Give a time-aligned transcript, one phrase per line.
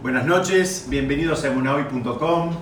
[0.00, 2.52] Buenas noches, bienvenidos a emunahoy.com.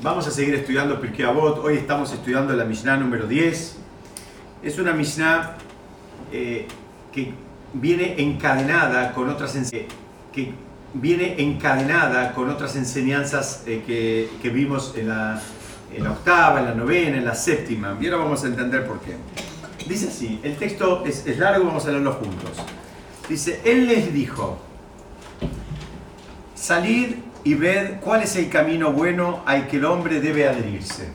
[0.00, 1.58] Vamos a seguir estudiando Pirkei Avot.
[1.58, 3.76] Hoy estamos estudiando la Mishnah número 10.
[4.62, 5.58] Es una Mishnah
[6.32, 6.66] eh,
[7.12, 7.34] que
[7.74, 9.54] viene encadenada con otras
[10.32, 10.54] que
[10.94, 15.42] viene encadenada con otras enseñanzas eh, que, vimos en la,
[15.94, 17.98] en la octava, en la novena, en la séptima.
[18.00, 19.14] Y ahora vamos a entender por qué.
[19.86, 22.52] Dice así, el texto es, es largo, vamos a leerlo juntos.
[23.28, 24.58] Dice, Él les dijo,
[26.58, 31.08] salid y ved cuál es el camino bueno al que el hombre debe adherirse.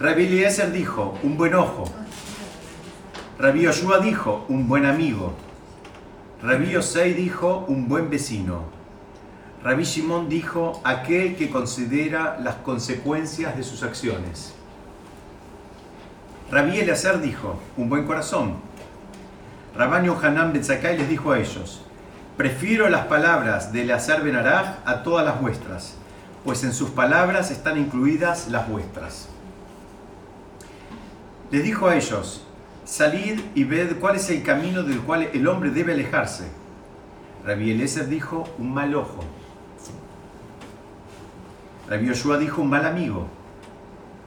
[0.00, 1.84] Rabbi Eliezer dijo, un buen ojo.
[3.38, 5.34] Rabbi Yoshua dijo, un buen amigo.
[6.42, 8.64] Rabbi Yosei dijo, un buen vecino.
[9.62, 14.54] Rabbi Shimon dijo, aquel que considera las consecuencias de sus acciones.
[16.50, 18.56] Rabbi Eliezer dijo, un buen corazón.
[19.76, 21.82] Rabban Yohanan Ben Zakkai les dijo a ellos,
[22.38, 25.96] prefiero las palabras de Eleazar Ben Araj a todas las vuestras,
[26.44, 29.28] pues en sus palabras están incluidas las vuestras.
[31.50, 32.46] Les dijo a ellos,
[32.84, 36.48] salid y ved cuál es el camino del cual el hombre debe alejarse.
[37.44, 39.24] Rabbi Eliezer dijo, un mal ojo.
[41.88, 43.26] Rabbi Yoshua dijo, un mal amigo.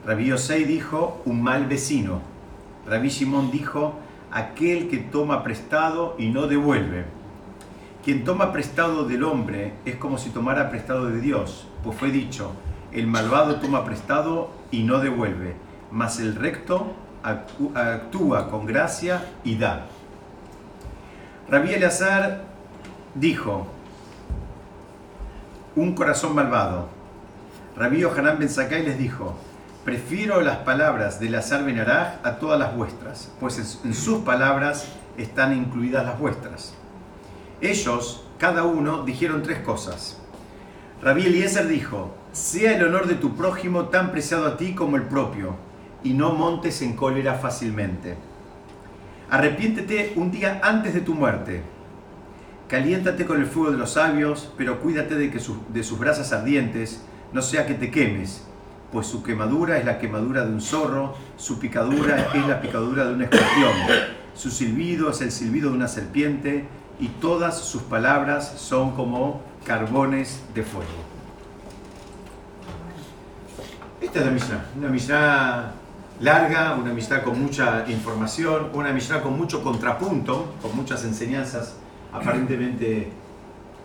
[0.05, 2.19] Rabbi Yosei dijo, un mal vecino.
[2.89, 3.93] Rabbi Shimon dijo,
[4.31, 7.20] aquel que toma prestado y no devuelve.
[8.03, 12.52] Quien toma prestado del hombre es como si tomara prestado de Dios, pues fue dicho,
[12.91, 15.55] el malvado toma prestado y no devuelve,
[15.91, 19.85] mas el recto actúa con gracia y da.
[21.47, 22.41] Rabí Eleazar
[23.13, 23.67] dijo,
[25.75, 26.89] un corazón malvado.
[27.77, 29.36] Rabí Yohanan Ben Zakkai les dijo,
[29.86, 34.88] prefiero las palabras de Eleazar Ben Araj a todas las vuestras, pues en sus palabras
[35.17, 36.73] están incluidas las vuestras.
[37.62, 40.20] Ellos, cada uno, dijeron tres cosas.
[41.02, 45.04] Rabí Eliezer dijo, sea el honor de tu prójimo tan preciado a ti como el
[45.04, 45.56] propio,
[46.04, 48.17] y no montes en cólera fácilmente.
[49.30, 51.61] Arrepiéntete un día antes de tu muerte.
[52.67, 55.39] Caliéntate con el fuego de los sabios, pero cuídate de, que
[55.70, 58.48] de sus brasas ardientes, no sea que te quemes,
[58.92, 63.14] pues su quemadura es la quemadura de un zorro, su picadura es la picadura de
[63.14, 63.73] un escorpión,
[64.33, 66.66] su silbido es el silbido de una serpiente,
[66.99, 70.89] y todas sus palabras son como carbones de fuego.
[73.99, 75.71] Esta es la Mishnah, una Mishnah
[76.19, 81.75] larga, una Mishnah con mucha información, una Mishnah con mucho contrapunto, con muchas enseñanzas
[82.11, 83.11] aparentemente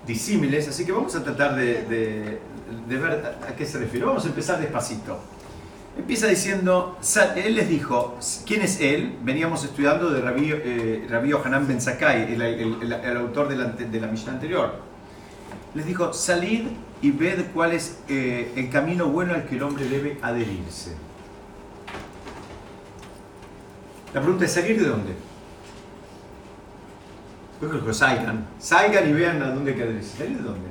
[0.07, 2.41] disímiles, así que vamos a tratar de,
[2.89, 4.07] ver a qué se refiere.
[4.07, 5.19] Vamos a empezar despacito.
[5.97, 6.99] Empieza diciendo,
[7.37, 9.17] él les dijo, ¿quién es él?
[9.23, 13.57] Veníamos estudiando de Rabí, eh, Rabí Hanan Ben Sakai, el, el, el, el, autor de
[13.57, 14.75] la, de la Mishnah anterior.
[15.75, 16.67] Les dijo, salid
[17.01, 20.95] y ved cuál es eh, el camino bueno al que el hombre debe adherirse.
[24.13, 25.15] La pregunta es, ¿salir de dónde?
[27.61, 28.47] Yo creo que salgan.
[28.59, 30.19] Salgan y vean a dónde hay que adherirse.
[30.19, 30.69] ¿Salir de dónde?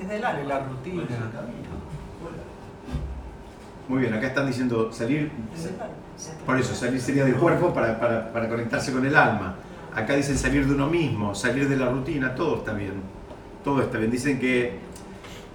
[0.00, 1.04] Desde la, la rutina.
[3.88, 5.30] Muy bien, acá están diciendo salir,
[6.44, 9.54] por eso, salir sería del cuerpo para, para, para, conectarse con el alma.
[9.94, 12.94] Acá dicen salir de uno mismo, salir de la rutina, todo está bien.
[13.62, 14.10] Todo está bien.
[14.10, 14.78] Dicen que,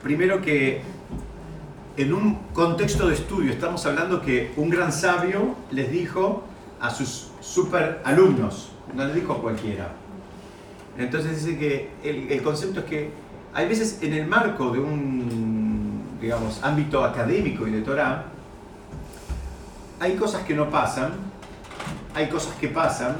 [0.02, 0.81] primero que
[1.97, 6.44] en un contexto de estudio, estamos hablando que un gran sabio les dijo
[6.80, 9.91] a sus super alumnos, no les dijo a cualquiera.
[10.97, 13.12] Entonces dice que el, el concepto es que
[13.53, 15.41] hay veces en el marco de un
[16.22, 18.26] digamos, ámbito académico y de Torah,
[20.00, 21.14] hay cosas que no pasan,
[22.14, 23.18] hay cosas que pasan,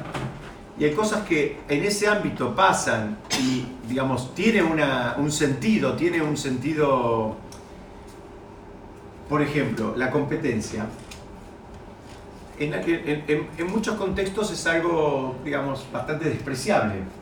[0.78, 6.22] y hay cosas que en ese ámbito pasan y, digamos, tiene una, un sentido, tiene
[6.22, 7.36] un sentido,
[9.30, 10.86] por ejemplo, la competencia.
[12.58, 17.21] En, en, en, en muchos contextos es algo, digamos, bastante despreciable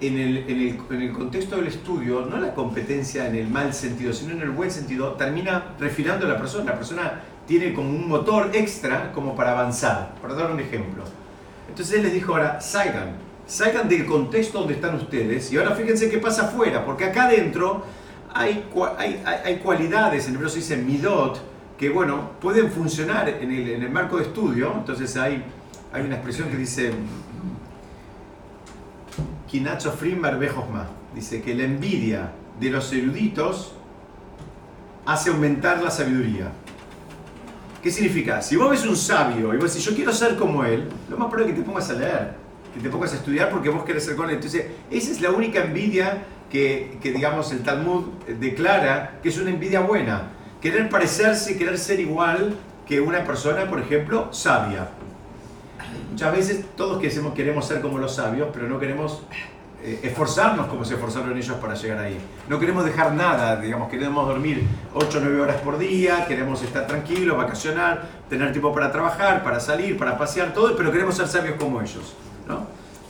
[0.00, 3.72] en el, en, el, en el, contexto del estudio, no la competencia en el mal
[3.72, 6.64] sentido, sino en el buen sentido, termina refinando a la persona.
[6.64, 11.04] La persona tiene como un motor extra como para avanzar, para dar un ejemplo.
[11.68, 16.10] Entonces él les dijo ahora, salgan, salgan del contexto donde están ustedes y ahora fíjense
[16.10, 17.84] qué pasa afuera, porque acá adentro
[18.32, 18.64] hay,
[18.98, 21.40] hay, hay, cualidades, en el se dice midot,
[21.78, 25.44] que bueno, pueden funcionar en el, en el marco de estudio, entonces hay,
[25.92, 26.92] hay una expresión que dice
[29.54, 30.84] Kinacho Frimmer Bejosma.
[31.14, 33.72] Dice que la envidia de los eruditos
[35.06, 36.50] hace aumentar la sabiduría.
[37.80, 38.42] ¿Qué significa?
[38.42, 41.28] Si vos ves un sabio y vos decís, yo quiero ser como él, lo más
[41.28, 42.34] probable es que te pongas a leer.
[42.74, 44.34] que te pongas a estudiar porque vos querés ser con él.
[44.34, 48.06] Entonces, esa es la única envidia que, que, digamos, el Talmud
[48.40, 50.30] declara que es una envidia buena.
[50.60, 52.56] Querer parecerse, querer ser igual
[52.88, 54.88] que una persona, por ejemplo, sabia.
[56.14, 57.02] Muchas veces todos
[57.34, 59.22] queremos, ser como los sabios, pero no queremos
[59.82, 62.16] eh, esforzarnos como se esforzaron ellos para llegar ahí.
[62.48, 64.62] No queremos dejar nada, digamos, queremos dormir
[64.94, 69.58] 8 o 9 horas por día, queremos estar tranquilos, vacacionar, tener tiempo para trabajar, para
[69.58, 72.14] salir, para pasear, todo, pero queremos ser sabios como ellos.
[72.46, 72.60] ¿no?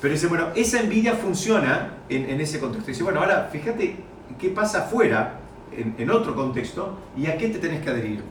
[0.00, 2.90] Pero dice, bueno, esa envidia funciona en, en ese contexto.
[2.90, 3.96] Dice, bueno, ahora fíjate
[4.40, 5.40] qué pasa afuera,
[5.76, 8.22] en, en otro contexto, y a qué te tenés que adherir.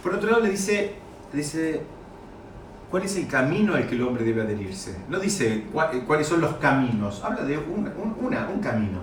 [0.00, 1.02] Por otro lado le dice,
[1.34, 1.82] dice
[2.94, 4.96] ¿Cuál es el camino al que el hombre debe adherirse?
[5.08, 7.90] No dice cuáles son los caminos, habla de un,
[8.22, 9.00] un camino,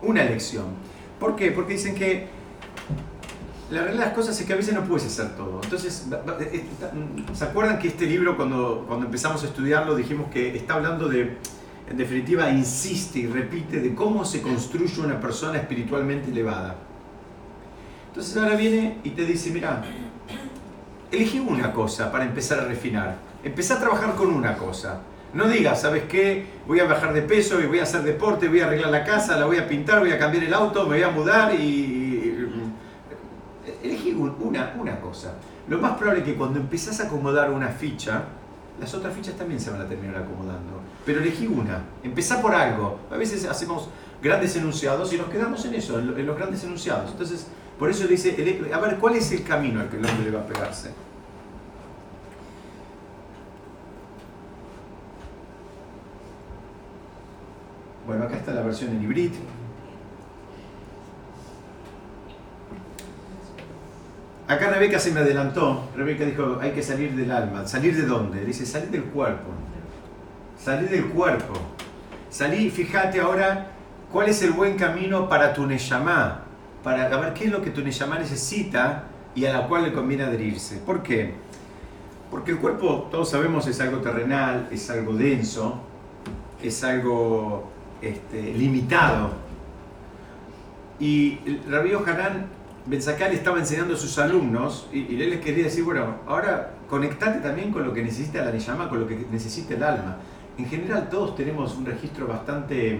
[0.00, 0.66] una elección.
[1.18, 1.50] ¿Por qué?
[1.50, 2.28] Porque dicen que
[3.68, 5.60] la realidad de las cosas es que a veces no puedes hacer todo.
[5.64, 6.06] Entonces,
[6.52, 6.64] eh,
[7.32, 11.38] ¿se acuerdan que este libro cuando, cuando empezamos a estudiarlo dijimos que está hablando de,
[11.90, 16.76] en definitiva, insiste y repite de cómo se construye una persona espiritualmente elevada?
[18.06, 19.82] Entonces ahora viene y te dice, mira,
[21.12, 23.16] elegí una cosa para empezar a refinar.
[23.44, 25.00] Empezá a trabajar con una cosa.
[25.34, 26.46] No digas, ¿sabes qué?
[26.66, 29.46] Voy a bajar de peso voy a hacer deporte, voy a arreglar la casa, la
[29.46, 32.48] voy a pintar, voy a cambiar el auto, me voy a mudar y...
[33.82, 35.34] Elegí una, una cosa.
[35.68, 38.24] Lo más probable es que cuando empezás a acomodar una ficha,
[38.80, 40.80] las otras fichas también se van a terminar acomodando.
[41.06, 41.82] Pero elegí una.
[42.02, 42.98] Empezá por algo.
[43.10, 43.88] A veces hacemos
[44.22, 47.10] grandes enunciados y nos quedamos en eso, en los grandes enunciados.
[47.10, 47.46] Entonces,
[47.78, 48.36] por eso dice,
[48.72, 50.90] a ver, ¿cuál es el camino al que el hombre le va a pegarse?
[58.06, 59.32] Bueno, acá está la versión en hibrid.
[64.48, 65.88] Acá Rebeca se me adelantó.
[65.96, 67.66] Rebeca dijo, hay que salir del alma.
[67.66, 68.44] ¿Salir de dónde?
[68.44, 69.50] Dice, salir del cuerpo.
[70.58, 71.54] Salir del cuerpo.
[72.28, 73.68] Salí, fíjate ahora,
[74.10, 76.41] ¿cuál es el buen camino para tu Neyamá?
[76.82, 80.24] Para ver qué es lo que tu Neyamá necesita y a la cual le conviene
[80.24, 80.78] adherirse.
[80.78, 81.34] ¿Por qué?
[82.30, 85.80] Porque el cuerpo, todos sabemos, es algo terrenal, es algo denso,
[86.62, 87.70] es algo
[88.00, 89.30] este, limitado.
[90.98, 91.38] Y
[91.68, 92.46] Rabbi Hanan
[92.86, 97.70] Benzakal estaba enseñando a sus alumnos y, él les quería decir, bueno, ahora conectate también
[97.70, 100.16] con lo que necesita la Neyamá, con lo que necesita el alma.
[100.58, 102.98] En general todos tenemos un registro bastante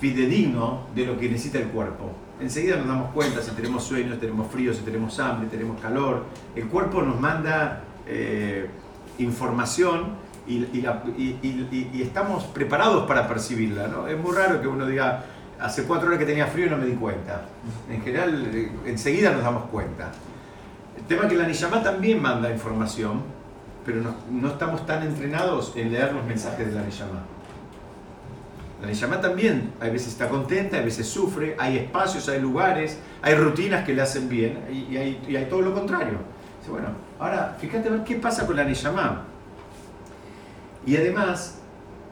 [0.00, 4.50] fidedigno de lo que necesita el cuerpo enseguida nos damos cuenta si tenemos sueños, tenemos
[4.50, 6.24] frío, si tenemos hambre, tenemos calor.
[6.54, 8.68] El cuerpo nos manda eh,
[9.18, 10.16] información
[10.46, 13.88] y, estamos preparados para percibirla.
[13.88, 14.08] ¿no?
[14.08, 15.24] Es muy raro que uno diga,
[15.60, 17.42] hace cuatro horas que tenía frío y no me di cuenta.
[17.88, 20.10] En general, eh, enseguida nos damos cuenta.
[20.96, 23.22] El tema es que la Niyamá también manda información,
[23.84, 27.22] pero no, no estamos tan entrenados en leer los mensajes de la Niyamá.
[28.80, 33.34] La Neyamá también a veces está contenta, a veces sufre, hay espacios, hay lugares, hay
[33.34, 36.18] rutinas que le hacen bien y, hay, todo lo contrario.
[36.68, 36.88] Bueno,
[37.18, 39.24] ahora fíjate a ver qué pasa con la Neyamá.
[40.86, 41.58] Y además,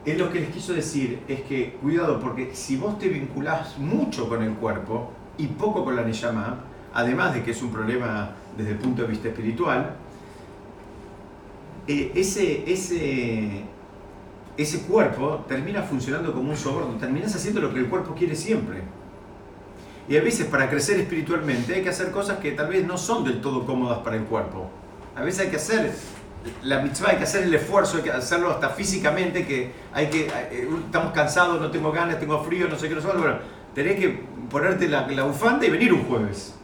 [0.04, 4.28] es lo que les quiso decir, es que cuidado, porque si vos te vinculás mucho
[4.28, 8.72] con el cuerpo y poco con la Neyamá, además de que es un problema desde
[8.72, 9.94] el punto de vista espiritual,
[11.86, 13.62] eh, ese, ese,
[14.58, 18.82] ese cuerpo termina funcionando como un soborno, terminas haciendo lo que el cuerpo quiere siempre.
[20.08, 23.24] Y a veces para crecer espiritualmente hay que hacer cosas que tal vez no son
[23.24, 24.68] del todo cómodas para el cuerpo.
[25.14, 25.92] A veces hay que hacer
[26.64, 30.26] la mitzvah, hay que hacer el esfuerzo, hay que hacerlo hasta físicamente, que hay que,
[30.26, 33.38] eh, estamos cansados, no tengo ganas, tengo frío, no sé qué, no sé Bueno,
[33.74, 36.57] tenés que ponerte la, la bufanda y venir un jueves.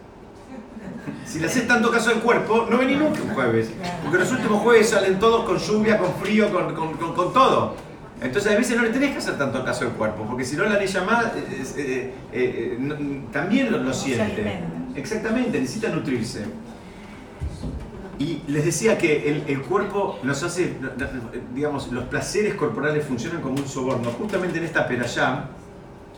[1.26, 3.70] Si le haces tanto caso al cuerpo, no venís nunca un jueves.
[4.02, 7.74] Porque los últimos jueves salen todos con lluvia, con frío, con, con, con, todo.
[8.20, 10.64] Entonces a veces no le tenés que hacer tanto caso al cuerpo, porque si no
[10.64, 14.60] la ley llamada eh, eh, eh, también lo, lo siente.
[14.94, 16.44] Exactamente, necesita nutrirse.
[18.18, 20.76] Y les decía que el, el, cuerpo nos hace,
[21.52, 24.10] digamos, los placeres corporales funcionan como un soborno.
[24.12, 25.48] Justamente en esta perayá,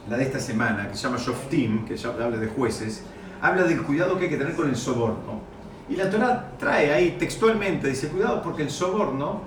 [0.08, 3.02] la de esta semana, que se llama Shoftim, que habla de jueces,
[3.40, 5.40] habla del cuidado que hay que tener con el soborno.
[5.88, 9.43] Y la Torah trae ahí textualmente, dice, cuidado porque el soborno,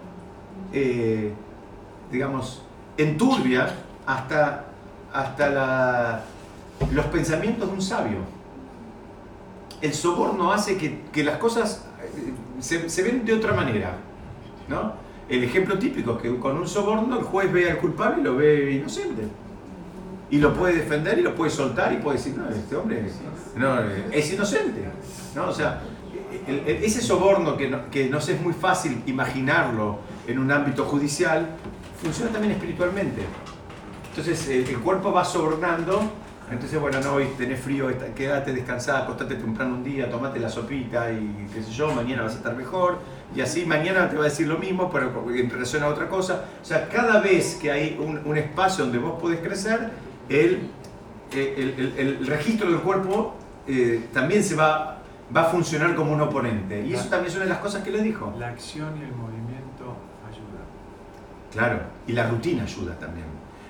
[0.71, 1.33] eh,
[2.11, 2.63] digamos,
[2.97, 3.69] enturbia
[4.05, 4.65] hasta,
[5.11, 6.23] hasta
[6.91, 8.17] los pensamientos de un sabio.
[9.81, 13.97] El soborno hace que, las cosas eh, se, se, ven de otra manera.
[14.67, 14.93] ¿no?
[15.27, 18.35] El ejemplo típico es que con un soborno el juez ve al culpable y lo
[18.35, 19.23] ve inocente
[20.31, 23.19] y lo puede defender y lo puede soltar y puede decir, no, este hombre es,
[23.55, 23.79] no,
[24.11, 24.83] es inocente.
[25.35, 25.49] ¿no?
[25.49, 25.81] O sea,
[26.47, 31.47] ese soborno que, que nos es muy fácil imaginarlo en un ámbito judicial,
[32.01, 33.21] funciona también espiritualmente.
[34.09, 36.01] Entonces el cuerpo va sobornando
[36.51, 41.11] entonces, bueno, no, hoy tenés frío, quédate descansada, acostate temprano un día, tomate la sopita
[41.11, 42.97] y qué sé yo, mañana vas a estar mejor.
[43.35, 46.45] Y así mañana te va a decir lo mismo, pero en relación a otra cosa.
[46.59, 49.91] O sea, cada vez que hay un, espacio donde vos podés crecer,
[50.29, 50.69] el,
[51.31, 53.35] el, registro del cuerpo
[53.67, 54.99] eh, también se va,
[55.35, 56.85] va a funcionar como un oponente.
[56.85, 58.33] Y eso también es una de las cosas que le dijo.
[58.37, 59.95] La acción y el movimiento
[60.27, 60.65] ayudan.
[61.51, 63.25] Claro, y la rutina ayuda también.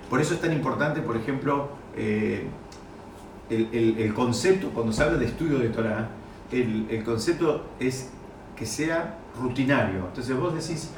[0.09, 2.47] Por eso es tan importante, por ejemplo, eh,
[3.49, 6.09] el, concepto, cuando se habla de estudio de Torah,
[6.51, 8.09] el, concepto es
[8.55, 10.05] que sea rutinario.
[10.07, 10.91] Entonces vos decís,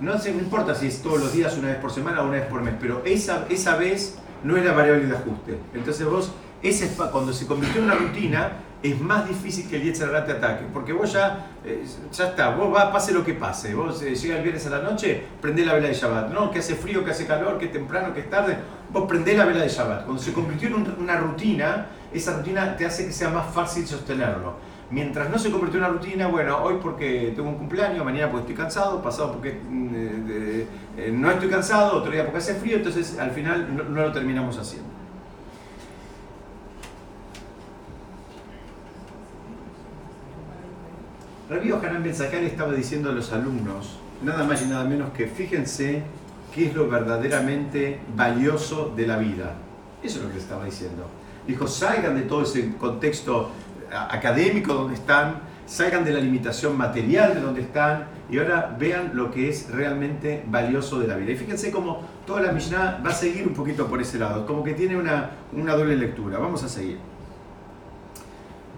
[0.00, 2.46] no, no importa si es todos los días, una vez por semana o una vez
[2.46, 5.58] por mes, pero esa, esa vez no es la variable de ajuste.
[5.74, 6.32] Entonces vos,
[6.62, 10.64] ese, cuando se convirtió en una rutina, es más difícil que el Yetzirah te ataque,
[10.72, 14.36] porque vos ya, eh, ya está, vos va, pase lo que pase, vos eh, llega
[14.36, 17.12] el viernes a la noche, prendés la vela de Shabbat, no, que hace frío, que
[17.12, 18.56] hace calor, que temprano, que es tarde,
[18.90, 20.04] vos prendés la vela de Shabbat.
[20.04, 24.54] Cuando se convirtió en una rutina, esa rutina te hace que sea más fácil sostenerlo.
[24.92, 28.52] Mientras no se convirtió en una rutina, bueno, hoy porque tengo un cumpleaños, mañana porque
[28.52, 29.90] estoy cansado, pasado porque mm,
[30.98, 34.58] eh, no estoy cansado, otro día porque hace frío, entonces al final no lo terminamos
[34.58, 34.90] haciendo.
[41.48, 46.02] Rabbi Hanan Ben estaba diciendo a los alumnos, nada más y nada menos que fíjense
[46.54, 49.54] qué es lo verdaderamente valioso de la vida.
[50.02, 51.06] Eso es lo que estaba diciendo.
[51.46, 53.50] Dijo, salgan de todo ese contexto
[53.92, 59.30] académico donde están, salgan de la limitación material de donde están y ahora vean lo
[59.30, 61.32] que es realmente valioso de la vida.
[61.32, 64.62] Y fíjense cómo toda la Mishnah va a seguir un poquito por ese lado, como
[64.62, 66.38] que tiene una, una doble lectura.
[66.38, 66.98] Vamos a seguir.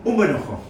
[0.04, 0.60] Un buen ojo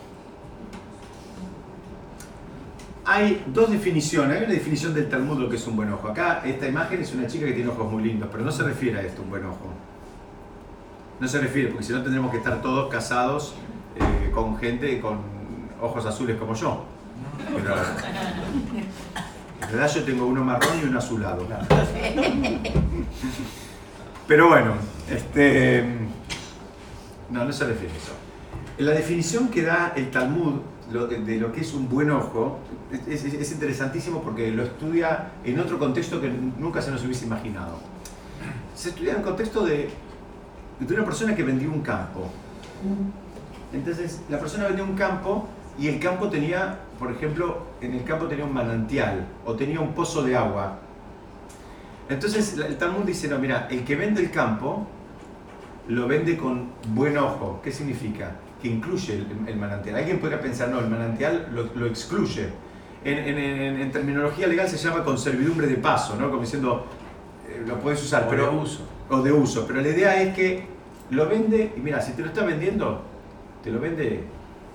[3.05, 4.37] hay dos definiciones.
[4.37, 6.09] Hay una definición del Talmud lo que es un buen ojo.
[6.09, 8.99] Acá esta imagen es una chica que tiene ojos muy lindos, pero no se refiere
[8.99, 9.69] a esto, un buen ojo.
[11.21, 13.55] No se refiere, porque si no tendremos que estar todos casados
[13.97, 15.19] eh, con gente con
[15.81, 16.85] ojos azules como yo.
[17.55, 17.75] Pero,
[19.63, 21.47] en verdad yo tengo uno marrón y uno azulado.
[24.27, 24.75] Pero bueno,
[25.11, 25.85] este,
[27.31, 28.13] no, no se refiere a eso.
[28.79, 30.61] La definición que da el Talmud
[30.91, 32.59] de lo que es un buen ojo
[33.09, 37.79] es, interesantísimo porque lo estudia en otro contexto que nunca se nos hubiese imaginado.
[38.75, 39.89] Se estudia en el contexto de,
[40.81, 42.31] de una persona que vendió un campo.
[43.73, 48.27] Entonces, la persona vendió un campo y el campo tenía, por ejemplo, en el campo
[48.27, 50.79] tenía un manantial o tenía un pozo de agua.
[52.09, 54.87] Entonces, el Talmud dice, no, mira, el que vende el campo
[55.89, 57.61] lo vende con buen ojo.
[57.63, 58.37] ¿Qué significa?
[58.65, 59.97] que incluye el, manantial.
[59.97, 62.49] Alguien podría pensar, no, el manantial lo, excluye.
[63.05, 66.31] En, terminología legal se llama conservidumbre de paso, ¿no?
[66.31, 66.87] Como diciendo,
[67.47, 68.51] eh, lo puedes usar, o pero...
[68.51, 68.89] De uso.
[69.11, 69.67] O de uso.
[69.67, 70.67] Pero la idea es que
[71.11, 73.03] lo vende, y mira, si te lo está vendiendo,
[73.65, 74.21] te lo vende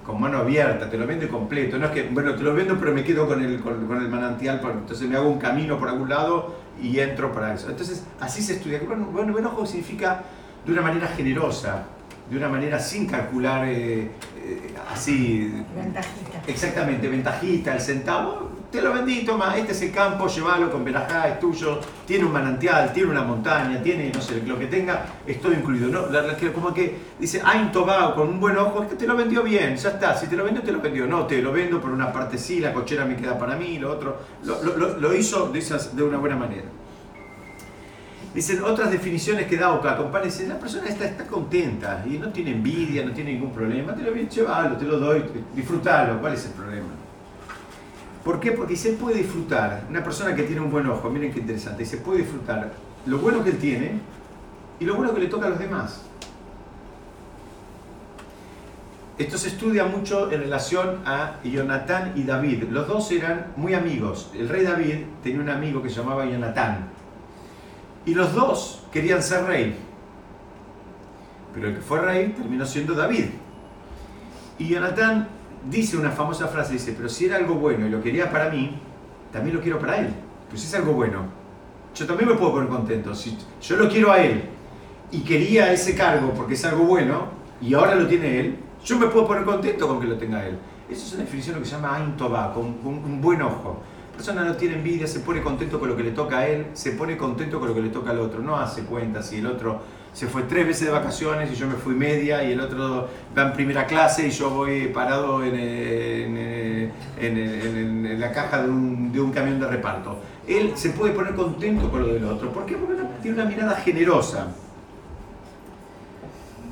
[0.04, 1.78] con mano abierta, te lo vende completo.
[1.78, 4.60] No es que, bueno, te lo vendo, pero me quedo con el, con, el manantial,
[4.64, 7.70] entonces me hago un camino por algún lado y entro para eso.
[7.70, 8.82] Entonces, así se estudia.
[8.86, 10.24] Bueno, bueno buen ojo significa
[10.66, 11.84] de una manera generosa,
[12.28, 14.10] de una manera sin calcular eh,
[14.44, 15.64] eh, así.
[15.76, 16.42] Ventajita.
[16.48, 18.49] Exactamente, ventajita, el centavo.
[18.72, 22.32] Te lo vendí, toma, este es el campo, llévalo con verajá, es tuyo, tiene un
[22.32, 25.88] manantial, tiene una montaña, tiene, no sé, lo que tenga, es incluido.
[25.88, 26.04] ¿no?
[26.54, 29.76] como que dice, Ain Tobao, con un buen ojo, es que te lo vendió bien,
[29.76, 31.08] ya está, si te lo vendió, te lo vendió.
[31.08, 33.92] No, te lo vendo por una parte sí, la cochera me queda para mí, lo
[33.92, 34.20] otro.
[34.44, 36.66] Lo, hizo de, una buena manera.
[38.36, 42.52] Dicen otras definiciones que da Oka, dicen, la persona está, está contenta y no tiene
[42.52, 45.24] envidia, no tiene ningún problema, te lo bien, llévalo, te lo doy,
[45.56, 47.09] disfrútalo, ¿cuál es el problema?
[48.24, 48.52] ¿Por qué?
[48.52, 51.98] Porque se puede disfrutar, una persona que tiene un buen ojo, miren qué interesante, se
[51.98, 52.74] puede disfrutar
[53.06, 54.00] lo bueno que él tiene
[54.80, 56.04] y lo bueno que le toca a los demás.
[59.18, 62.64] Esto se estudia mucho en relación a Jonatán y David.
[62.70, 64.32] Los dos eran muy amigos.
[64.34, 66.88] El rey David tenía un amigo que se llamaba Jonatán
[68.06, 69.78] y los dos querían ser rey.
[71.54, 73.26] Pero el que fue rey terminó siendo David.
[74.58, 75.28] Y Jonatán
[75.70, 78.80] dice una famosa frase, dice, pero si era algo bueno y lo quería para mí,
[79.32, 80.14] también lo quiero para él.
[80.50, 81.26] Pues es algo bueno.
[81.96, 83.14] Yo también me puedo poner contento.
[83.16, 84.44] Si yo lo quiero a él
[85.12, 87.28] y quería ese cargo porque es algo bueno
[87.62, 90.58] y ahora lo tiene él, yo me puedo poner contento con que lo tenga él.
[90.90, 93.82] Eso es una definición de lo que se llama Ain con, un buen ojo.
[94.16, 96.94] persona no tiene envidia, se pone contento con lo que le toca a él, se
[96.94, 99.82] pone contento con lo que le toca al otro, no hace cuenta si el otro
[100.14, 103.44] se fue tres veces de vacaciones y yo me fui media y el otro va
[103.44, 109.32] en primera clase y yo voy parado en, en, la caja de un, de un,
[109.32, 110.18] camión de reparto.
[110.48, 112.52] Él se puede poner contento con lo del otro.
[112.52, 112.76] ¿Por qué?
[112.76, 114.48] Porque tiene una mirada generosa.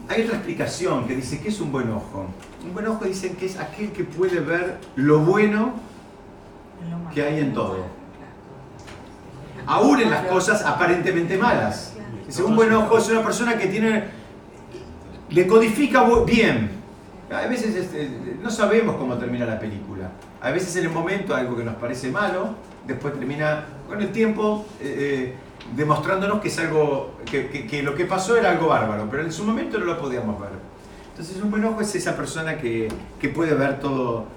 [0.09, 2.25] Hay otra explicación que dice que es un buen ojo.
[2.65, 5.73] Un buen ojo dicen que es aquel que puede ver lo bueno
[7.13, 7.85] que hay en todo.
[9.65, 11.93] Aún en las cosas aparentemente malas.
[12.39, 14.05] Un buen ojo es una persona que tiene,
[15.29, 16.71] le codifica bien.
[17.29, 18.09] A veces este,
[18.41, 20.11] no sabemos cómo termina la película.
[20.41, 22.55] A veces en el momento algo que nos parece malo,
[22.85, 25.35] después termina con el tiempo eh, eh,
[25.75, 29.77] demostrándonos que es algo, que, lo que pasó era algo bárbaro, pero en su momento
[29.77, 30.51] no lo podíamos ver.
[31.09, 32.87] Entonces un buen ojo es esa persona que,
[33.19, 34.27] que puede ver todo,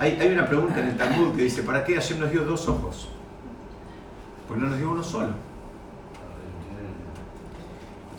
[0.00, 3.10] hay, una pregunta en el Talmud que dice, ¿para qué Hashem nos dio dos ojos?
[4.48, 5.34] Pues no nos dio uno solo.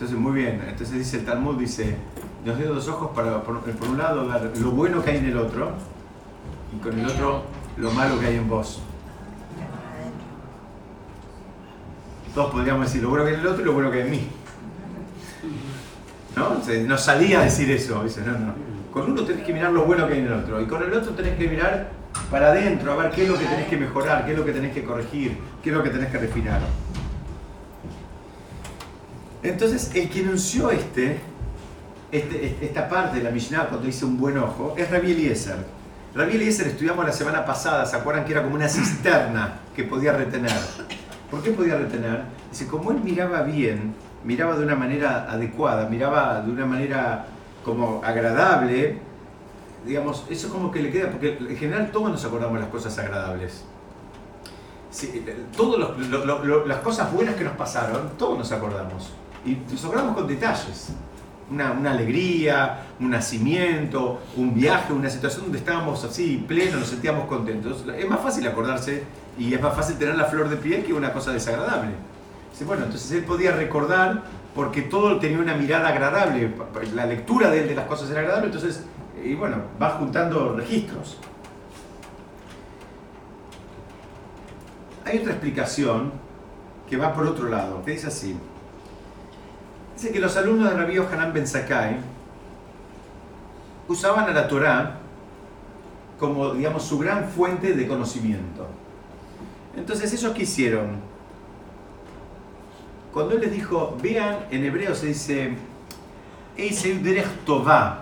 [0.02, 0.60] Entonces, muy bien.
[0.68, 1.96] Entonces dice el Talmud, dice,
[2.44, 5.38] nos dio dos ojos para, por, un lado, ver lo bueno que hay en el
[5.38, 5.74] otro
[6.76, 7.44] y con el otro
[7.78, 8.82] lo malo que hay en vos.
[12.34, 14.04] Todos podríamos decir lo bueno que hay en el otro y lo bueno que hay
[14.06, 14.28] en mí.
[16.36, 16.56] ¿No?
[16.88, 18.04] no salía a decir eso.
[18.04, 18.56] Dice, no, no.
[18.92, 20.92] Con uno tenés que mirar lo bueno que hay en el otro y con el
[20.92, 21.92] otro tenés que mirar
[22.32, 24.52] para adentro, a ver qué es lo que tenés que mejorar, qué es lo que
[24.52, 26.62] tenés que corregir, qué es lo que tenés que refinar.
[29.44, 31.20] Entonces, el que anunció este,
[32.12, 35.58] este, este esta parte de la Mishnah cuando dice un buen ojo es Rabbi Eliezer.
[36.14, 40.14] Rabbi Eliezer estudiamos la semana pasada, ¿se acuerdan que era como una cisterna que podía
[40.14, 40.52] retener?
[41.32, 42.24] ¿Por qué podía retener?
[42.52, 47.26] Dice, como él miraba bien, miraba de una manera adecuada, miraba de una manera
[47.64, 49.00] como agradable,
[49.86, 53.64] digamos, eso como que le queda, porque en general todos nos acordamos las cosas agradables.
[55.56, 55.98] todas
[56.68, 59.14] las cosas buenas que nos pasaron, todos nos acordamos.
[59.46, 60.90] Y nos acordamos con detalles.
[61.50, 67.28] Una, una, alegría, un nacimiento, un viaje, una situación donde estábamos así plenos, nos sentíamos
[67.28, 67.84] contentos.
[67.98, 69.04] Es más fácil acordarse
[69.38, 71.92] y es más fácil tener la flor de piel que una cosa desagradable.
[72.66, 74.22] Bueno, entonces él podía recordar
[74.54, 76.54] porque todo tenía una mirada agradable,
[76.94, 78.86] la lectura de él de las cosas era agradable, entonces,
[79.24, 81.18] y bueno, va juntando registros.
[85.06, 86.12] Hay otra explicación
[86.90, 88.38] que va por otro lado, que dice así.
[90.02, 91.96] Dice que los alumnos de Rabbi Hanan Ben Sakai
[93.88, 94.96] usaban a la Torah
[96.20, 98.66] como, digamos, su gran fuente de conocimiento.
[99.78, 100.96] Entonces, ¿ellos qué hicieron?
[103.14, 105.54] Cuando él les dijo, vean, en hebreo se dice,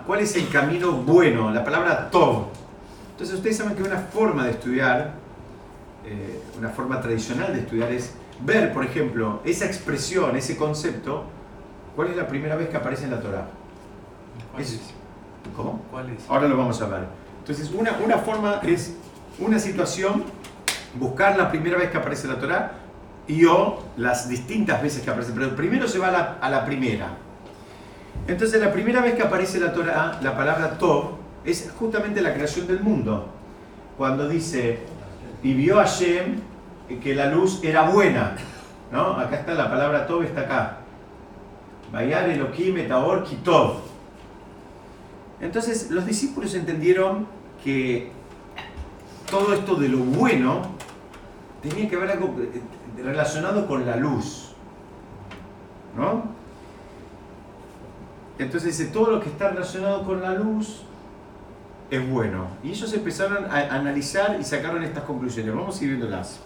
[0.06, 1.50] ¿cuál es el camino bueno?
[1.50, 2.46] La palabra Tov.
[3.10, 5.16] Entonces ustedes saben que una forma de estudiar,
[6.06, 11.26] eh, una forma tradicional de estudiar es ver, por ejemplo, esa expresión, ese concepto,
[11.96, 13.46] ¿cuál es la primera vez que aparece en la Torah?
[15.56, 15.82] ¿Cómo?
[15.90, 16.28] ¿Cuál es?
[16.28, 17.04] Ahora lo vamos a ver.
[17.40, 18.96] Entonces, una, una forma es
[19.38, 20.24] una situación,
[20.94, 22.72] buscar la primera vez que aparece en la Torah,
[23.30, 25.32] y o las distintas veces que aparece.
[25.32, 27.10] Pero primero se va a la, primera.
[28.26, 31.12] Entonces la primera vez que aparece la Torah, la palabra Tov,
[31.44, 33.28] es justamente la creación del mundo.
[33.96, 34.80] Cuando dice,
[35.42, 36.40] y vio Hashem
[37.02, 38.36] que la luz era buena.
[38.90, 39.12] ¿no?
[39.12, 40.78] Acá está la palabra Tov, está acá.
[41.92, 43.80] Bayar Elohim Etaor Kitov.
[45.40, 47.26] Entonces los discípulos entendieron
[47.64, 48.10] que
[49.30, 50.62] todo esto de lo bueno
[51.62, 52.34] tenía que ver algo
[52.96, 54.52] relacionado con la luz.
[55.96, 56.24] ¿No?
[58.38, 60.82] Entonces dice, todo lo que está relacionado con la luz
[61.90, 62.48] es bueno.
[62.62, 65.54] Y ellos empezaron a analizar y sacaron estas conclusiones.
[65.54, 66.40] Vamos a ir viéndolas.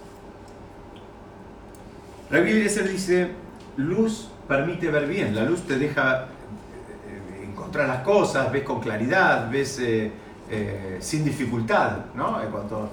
[2.30, 3.30] La Biblia dice,
[3.76, 9.50] luz permite ver bien, la luz te deja eh, encontrar las cosas, ves con claridad,
[9.50, 10.11] ves eh,
[10.50, 12.38] eh, sin dificultad, ¿no?
[12.50, 12.90] Cuanto,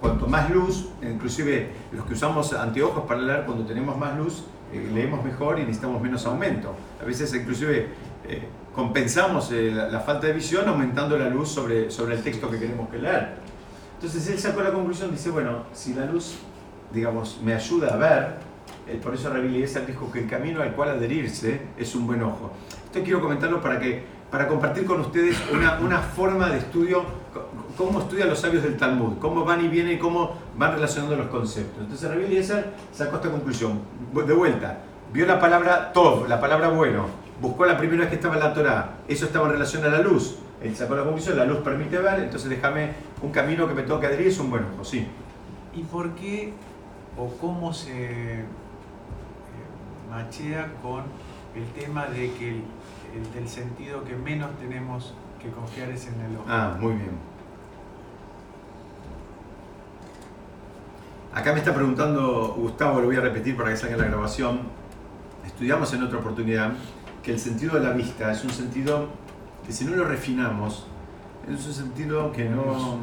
[0.00, 4.88] cuanto más luz, inclusive los que usamos anteojos para leer, cuando tenemos más luz, eh,
[4.94, 6.74] leemos mejor y necesitamos menos aumento.
[7.00, 7.88] A veces inclusive
[8.28, 8.42] eh,
[8.74, 12.88] compensamos eh, la, falta de visión aumentando la luz sobre, sobre el texto que queremos
[12.88, 13.34] que leer.
[13.94, 16.36] Entonces él sacó la conclusión, dice, bueno, si la luz,
[16.92, 18.36] digamos, me ayuda a ver,
[19.02, 19.48] por eso Rabbi
[19.86, 22.52] dijo que el camino al cual adherirse es un buen ojo.
[22.84, 27.04] Esto quiero comentarlo para, que, para compartir con ustedes una, una forma de estudio
[27.76, 31.82] cómo estudian los sabios del Talmud, cómo van y vienen cómo van relacionando los conceptos.
[31.82, 33.80] Entonces Rabbi Eliezer sacó esta conclusión.
[34.12, 34.80] De vuelta,
[35.12, 37.06] vio la palabra Tov, la palabra bueno,
[37.40, 40.00] buscó la primera vez que estaba en la Torah, eso estaba en relación a la
[40.00, 40.36] luz.
[40.62, 42.90] Él sacó la conclusión, la luz permite ver, entonces déjame
[43.22, 45.06] un camino que me tengo que adherir, es un buen ojo, sí.
[45.74, 46.52] ¿Y por qué
[47.16, 48.44] o cómo se eh,
[50.10, 51.04] machea con
[51.54, 52.62] el tema de que el,
[53.16, 56.44] el del sentido que menos tenemos que confiar es en el ojo?
[56.48, 57.30] Ah, muy bien.
[61.32, 64.60] Acá me está preguntando Gustavo, lo voy a repetir para que salga en la grabación.
[65.46, 66.72] Estudiamos en otra oportunidad
[67.22, 69.08] que el sentido de la vista es un sentido
[69.64, 70.86] que si no lo refinamos,
[71.48, 72.98] es un sentido que no,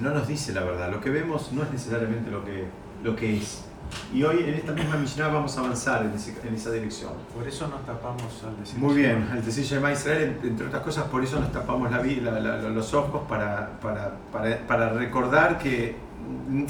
[0.00, 0.90] no nos dice la verdad.
[0.90, 2.68] Lo que vemos no es necesariamente lo que,
[3.04, 3.64] lo que es.
[4.12, 7.12] Y hoy en esta misma misión vamos a avanzar en, ese- en esa dirección.
[7.34, 11.04] Por eso nos tapamos al decir Muy bien, el Tesilla de Israel, entre otras cosas,
[11.04, 15.96] por eso nos tapamos la, la- la- los ojos para, para, para, para recordar que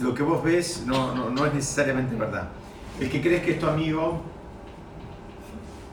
[0.01, 2.49] lo que vos ves no, no, no es necesariamente verdad.
[3.01, 4.23] El que crees que es tu amigo,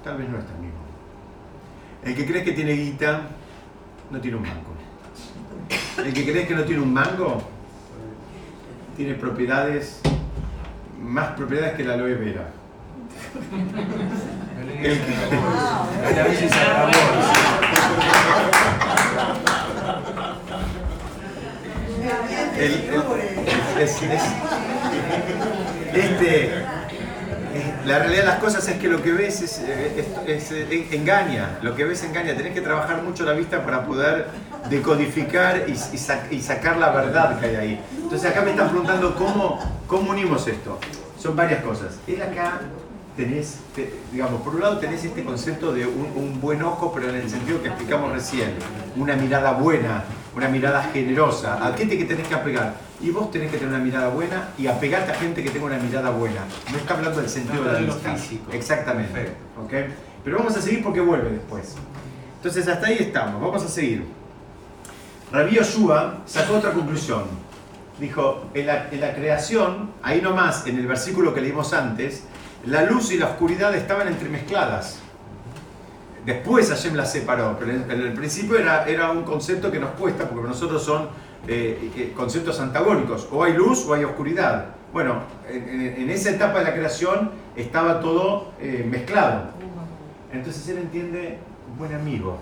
[0.03, 0.73] tal vez no es tu amigo.
[2.03, 3.21] El que crees que tiene guita,
[4.11, 4.73] no tiene un mango.
[6.05, 7.41] El que crees que no tiene un mango,
[8.97, 10.01] tiene propiedades,
[11.03, 12.47] más propiedades que la aloe vera.
[14.83, 15.11] El que-
[16.15, 16.91] la.
[22.57, 24.21] El- el- es- es-
[25.93, 26.63] este,
[27.85, 30.87] la realidad de las cosas es que lo que ves es, eh, es- es, eh,
[30.91, 34.27] engaña, lo que ves engaña, tenés que trabajar mucho la vista para poder
[34.69, 37.81] decodificar y, y sa- y sacar la verdad que hay ahí.
[38.01, 40.79] Entonces acá me están preguntando cómo, cómo unimos esto.
[41.19, 41.95] Son varias cosas.
[42.07, 42.61] Él acá
[43.17, 47.09] tenés, te- digamos, por un lado tenés este concepto de un, un buen ojo, pero
[47.09, 48.53] en el sentido que explicamos recién,
[48.95, 50.03] una mirada buena,
[50.35, 51.65] una mirada generosa.
[51.65, 52.73] ¿A qué te que tenés que apegar?
[53.01, 55.77] Y vos tenés que tener una mirada buena y apegarte a gente que tenga una
[55.77, 56.41] mirada buena.
[56.71, 58.15] No está hablando del sentido de la Habla de lo vista.
[58.15, 58.51] físico.
[58.51, 59.13] Exactamente.
[59.13, 59.61] Perfecto.
[59.63, 59.73] ¿ok?
[60.23, 61.75] Pero vamos a seguir porque vuelve después.
[62.37, 64.05] Entonces hasta ahí estamos, vamos a seguir.
[65.31, 67.23] Rabí Yoshua sacó otra conclusión.
[67.99, 72.23] Dijo, en la, en la creación, ahí nomás, en el versículo que leímos antes,
[72.65, 74.99] la luz y la oscuridad estaban entremezcladas.
[76.25, 80.29] Después Hashem las separó, pero en, el principio era, era un concepto que nos cuesta,
[80.29, 81.09] porque nosotros son
[81.47, 84.67] eh, conceptos antagónicos, o hay luz o hay oscuridad.
[84.93, 85.15] Bueno,
[85.49, 89.47] en, en- en esa etapa de la creación estaba todo eh, mezclado.
[90.31, 92.37] Entonces él entiende un buen amigo.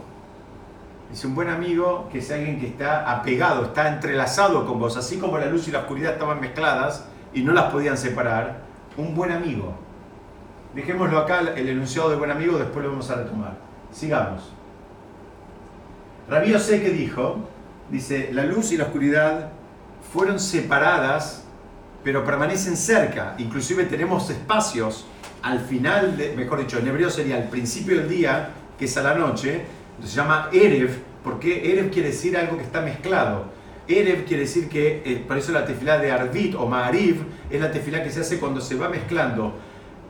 [1.11, 5.17] Es un buen amigo que es alguien que está apegado, está entrelazado con vos, así
[5.17, 8.61] como la luz y la oscuridad estaban mezcladas y no las podían separar.
[8.95, 9.73] Un buen amigo.
[10.75, 13.70] Dejémoslo acá, el enunciado de buen amigo, después lo vamos a retomar.
[13.91, 14.51] Sigamos.
[16.29, 17.39] Rabí sé que dijo,
[17.89, 19.49] dice, la luz y la oscuridad
[20.13, 21.43] fueron separadas,
[22.03, 23.35] pero permanecen cerca.
[23.37, 25.05] Inclusive tenemos espacios
[25.41, 29.01] al final, de, mejor dicho, en hebreo sería al principio del día, que es a
[29.01, 29.63] la noche,
[30.03, 33.45] se llama Erev, porque Erev quiere decir algo que está mezclado.
[33.87, 37.71] Erev quiere decir que, eh, por eso la tefilá de Arvit o Ma'ariv es la
[37.71, 39.55] tefilá que se hace cuando se va mezclando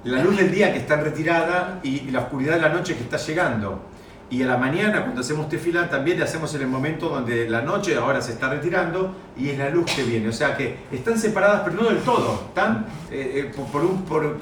[0.04, 3.18] la luz del día que está retirada y la oscuridad de la noche que está
[3.18, 3.82] llegando.
[4.30, 7.62] Y a la mañana, cuando hacemos tefilá, también le hacemos en el momento donde la
[7.62, 10.30] noche ahora se está retirando y es la luz que viene.
[10.30, 12.46] O sea que están separadas, pero no del todo.
[12.48, 14.34] Están eh, eh, por, un, por un,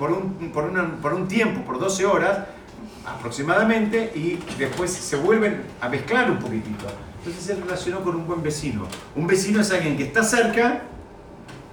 [0.54, 2.38] por, una- por un tiempo, por 12 horas
[3.06, 6.86] aproximadamente, y después se vuelven a mezclar un poquitito.
[7.18, 8.84] Entonces se relacionó con un buen vecino.
[9.16, 10.84] Un vecino es alguien que está cerca,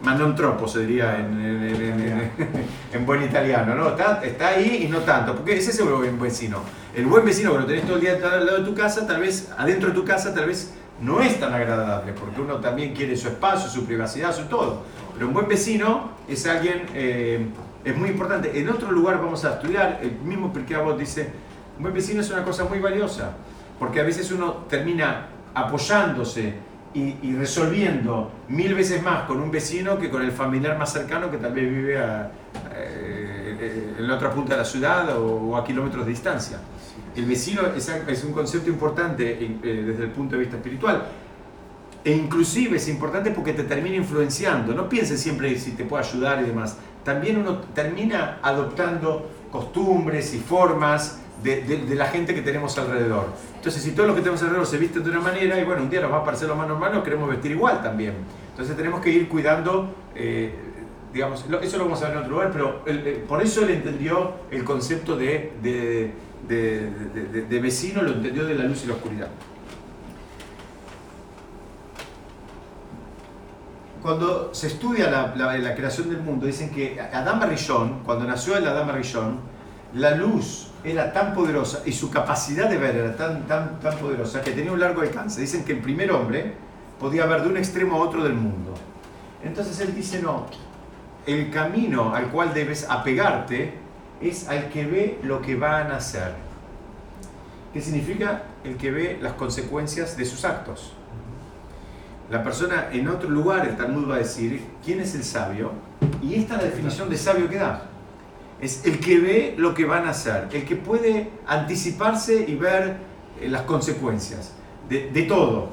[0.00, 2.30] ma non troppo se diría en, en- en- en-
[2.92, 3.88] en buen italiano, ¿no?
[3.90, 6.60] Está, está ahí y no tanto, porque ese es el buen vecino.
[6.94, 9.20] El buen vecino que lo tenés todo el día al lado de tu casa, tal
[9.20, 13.16] vez adentro de tu casa, tal vez no es tan agradable, porque uno también quiere
[13.16, 14.82] su espacio, su privacidad, su todo.
[15.14, 17.46] Pero un buen vecino es alguien, eh,
[17.84, 18.58] es muy importante.
[18.58, 21.30] En otro lugar vamos a estudiar, el mismo Pirkei Avot dice,
[21.76, 23.32] un buen vecino es una cosa muy valiosa,
[23.78, 26.54] porque a veces uno termina apoyándose
[26.96, 31.30] y, y resolviendo mil veces más con un vecino que con el familiar más cercano
[31.30, 32.30] que tal vez vive a-
[32.74, 36.58] eh, eh, en la otra punta de la ciudad o, o a kilómetros de distancia.
[37.14, 41.02] El vecino es, es un concepto importante eh, desde el punto de vista espiritual.
[42.04, 44.72] E inclusive es importante porque te termina influenciando.
[44.72, 46.78] No pienses siempre si te puede ayudar y demás.
[47.04, 53.26] También uno termina adoptando costumbres y formas de, de- de la gente que tenemos alrededor.
[53.56, 55.90] Entonces, si todos los que tenemos alrededor se visten de una manera, y bueno, un
[55.90, 58.14] día nos va a parecer lo más normal, nos queremos vestir igual también.
[58.50, 60.54] Entonces tenemos que ir cuidando, eh,
[61.12, 63.70] digamos, eso lo vamos a ver en otro lugar, pero el- el- por eso él
[63.70, 65.52] entendió el concepto de-
[66.48, 69.28] de vecino, lo entendió de la luz y la oscuridad.
[74.02, 78.56] Cuando se estudia la, la- la creación del mundo, dicen que Adán Barrillón, cuando nació
[78.56, 79.40] el Adán Barrillón,
[79.96, 84.42] la luz era tan poderosa y su capacidad de ver era tan, tan, tan poderosa
[84.42, 85.40] que tenía un largo alcance.
[85.40, 86.52] Dicen que el primer hombre
[87.00, 88.74] podía ver de un extremo a otro del mundo.
[89.42, 90.46] Entonces él dice, no,
[91.26, 93.74] el camino al cual debes apegarte
[94.20, 96.34] es al que ve lo que van a hacer.
[97.72, 98.42] ¿Qué significa?
[98.64, 100.92] El que ve las consecuencias de sus actos.
[102.30, 105.72] La persona en otro lugar, el Talmud va a decir, ¿quién es el sabio?
[106.22, 107.82] Y esta es la definición de sabio que da.
[108.60, 112.96] Es el que ve lo que van a hacer, el que puede anticiparse y ver
[113.40, 114.52] eh, las consecuencias
[114.88, 115.70] de, de todo.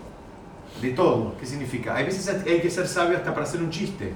[0.82, 1.38] De todo.
[1.38, 1.96] ¿Qué significa?
[1.96, 4.12] Hay veces hay que ser sabio hasta para hacer un chiste.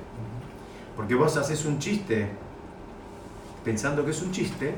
[0.95, 2.27] Porque vos haces un chiste
[3.63, 4.73] pensando que es un chiste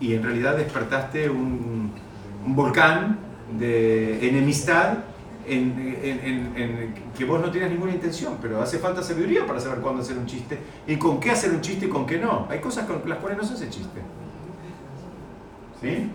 [0.00, 1.92] y en realidad despertaste un,
[2.44, 3.18] un volcán
[3.58, 4.98] de enemistad
[5.50, 10.16] en, que vos no tienes ninguna intención, pero hace falta sabiduría para saber cuándo hacer
[10.16, 12.46] un chiste y con qué hacer un chiste y con qué no.
[12.48, 14.00] Hay cosas con las cuales no se hace chiste.
[15.80, 16.10] ¿Sí?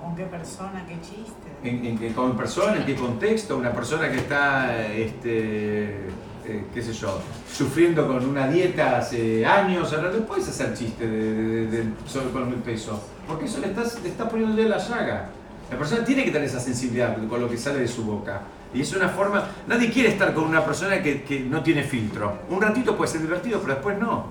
[0.00, 1.48] ¿Con qué persona, qué chiste?
[1.62, 6.08] En, con persona, en qué contexto, una persona que está, este,
[6.46, 7.20] eh, qué sé yo,
[7.52, 11.92] sufriendo con una dieta hace años, ahora no puedes hacer chiste de, de,
[12.32, 15.30] con el peso, porque eso le estás, le estás poniendo de la llaga.
[15.70, 18.42] La persona tiene que tener esa sensibilidad con lo que sale de su boca.
[18.72, 22.38] Y es una forma, nadie quiere estar con una persona que, no tiene filtro.
[22.50, 24.26] Un ratito puede ser divertido, pero después no.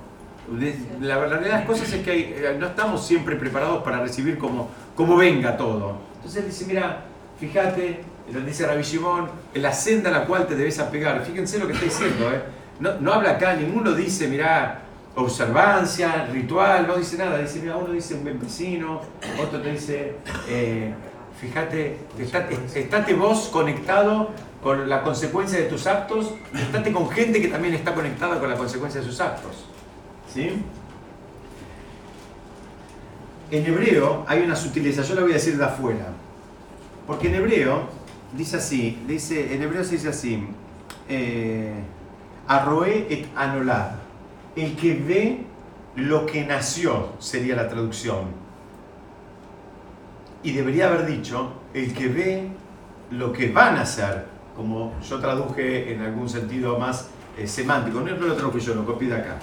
[1.01, 4.69] La verdad de las cosas es que eh, no estamos siempre preparados para recibir como,
[4.95, 5.97] como venga todo.
[6.15, 7.03] Entonces él dice, mira,
[7.39, 11.23] fíjate, lo dice Rabbi Shimon, la senda a la cual te debes apegar.
[11.25, 12.41] Fíjense lo que está diciendo, ¿eh?
[12.79, 14.83] No, no habla acá, ninguno dice, mira,
[15.15, 17.39] observancia, ritual, no dice nada.
[17.39, 19.01] Dice, mira, uno dice un buen vecino,
[19.39, 20.15] otro te dice...
[20.47, 20.93] Eh,
[21.39, 24.31] Fíjate, estate vos conectado
[24.63, 28.57] con la consecuencia de tus actos, estate con gente que también está conectada con la
[28.57, 29.65] consecuencia de sus actos.
[30.33, 30.63] ¿Sí?
[33.51, 36.07] En hebreo hay una sutileza, yo la voy a decir de afuera.
[37.05, 37.83] Porque en hebreo
[38.35, 40.43] dice así, dice, en hebreo se dice así,
[41.07, 41.73] eh,
[42.47, 43.91] arroe et anolad,
[44.55, 45.45] el que ve
[45.95, 48.46] lo que nació sería la traducción
[50.43, 52.47] y debería haber dicho el que ve
[53.11, 58.11] lo que van a hacer, como yo traduje en algún sentido más eh, semántico, no,
[58.11, 59.37] lo traduje yo, lo copié de acá.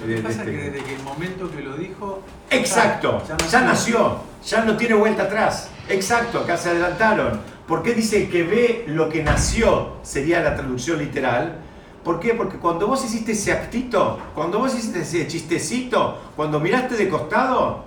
[0.00, 2.22] Lo que pasa es que desde el momento que lo dijo...
[2.50, 5.68] Exacto, ya, nació, ya no tiene vuelta atrás.
[5.88, 7.40] Exacto, acá se adelantaron.
[7.66, 9.94] ¿Por qué dice el que ve lo que nació?
[10.02, 11.58] Sería la traducción literal.
[12.02, 12.34] ¿Por qué?
[12.34, 17.84] Porque cuando vos hiciste ese actito, cuando vos hiciste ese chistecito, cuando miraste de costado,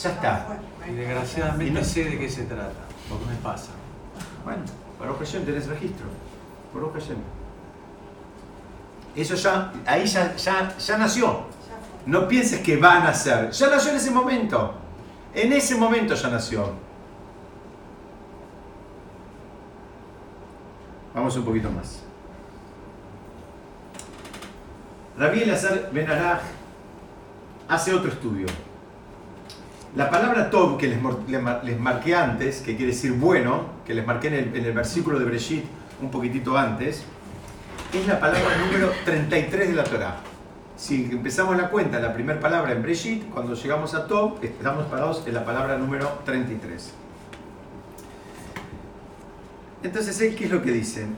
[0.00, 0.58] ya está.
[0.88, 3.70] Y desgraciadamente no, sé de qué se trata, porque me pasa.
[4.44, 4.62] Bueno,
[4.98, 6.06] por ocasión tenés registro.
[6.72, 7.18] Por ocasión.
[9.16, 11.44] Eso ya, ahí ya, ya, ya nació.
[12.06, 13.50] No pienses que va a nacer.
[13.50, 14.74] Ya nació en ese momento.
[15.32, 16.72] En ese momento ya nació.
[21.14, 22.00] Vamos un poquito más.
[25.16, 26.08] Rabí Elazar Ben
[27.68, 28.46] hace otro estudio.
[29.96, 30.98] La palabra Tov que les,
[31.62, 35.20] les, marqué antes, que quiere decir bueno, que les marqué en el, en el versículo
[35.20, 35.64] de Breshit
[36.02, 37.04] un poquitito antes,
[37.92, 40.16] es la palabra número 33 de la Torah.
[40.76, 45.22] Si empezamos la cuenta, la primera palabra en Breshit, cuando llegamos a Tov, estamos parados
[45.28, 46.92] en la palabra número 33.
[49.84, 51.16] Entonces, ¿qué es lo que dicen?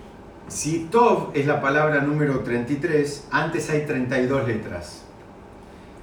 [0.49, 5.06] Si Tov es la palabra número 33, antes hay 32 letras.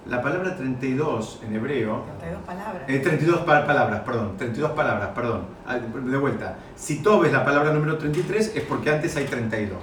[0.07, 2.03] La palabra 32 en hebreo.
[2.19, 2.85] 32 palabras.
[2.87, 4.37] 32 eh, palabras, perdón.
[4.37, 5.45] 32 palabras, perdón.
[5.65, 6.57] Ah, de vuelta.
[6.75, 9.77] Si Tob es la palabra número 33, es porque antes hay 32.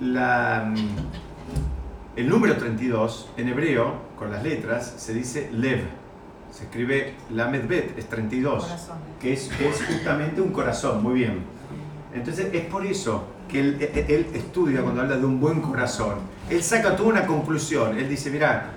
[0.00, 5.80] La, mm, el número 32 en hebreo, con las letras, se dice Lev.
[6.52, 8.88] Se escribe Lamed Bet, es 32.
[9.20, 11.42] Que es, es justamente un corazón, muy bien.
[12.14, 16.16] Entonces es por eso que él, estudia cuando habla de un buen corazón.
[16.48, 17.98] Él saca toda una conclusión.
[17.98, 18.70] Él dice, mira,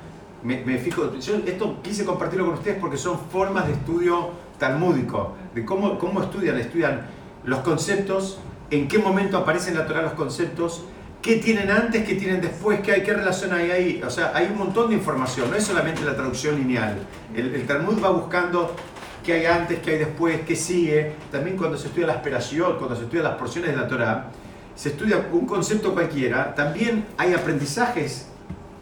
[0.44, 5.64] me, fijo, yo esto quise compartirlo con ustedes porque son formas de estudio talmúdico, de
[5.64, 7.02] cómo, cómo estudian, estudian
[7.46, 10.84] los conceptos, en qué momento aparecen en la Torah los conceptos,
[11.22, 14.02] qué tienen antes, qué tienen después, qué, hay, qué relación hay ahí.
[14.06, 16.98] O sea, hay un montón de información, no es solamente la traducción lineal.
[17.36, 18.76] El, el Talmud va buscando
[19.24, 21.14] qué hay antes, qué hay después, qué sigue.
[21.32, 24.30] También cuando se estudia la aspiración, cuando se estudia las porciones de la Torah,
[24.76, 28.28] se estudia un concepto cualquiera, también hay aprendizajes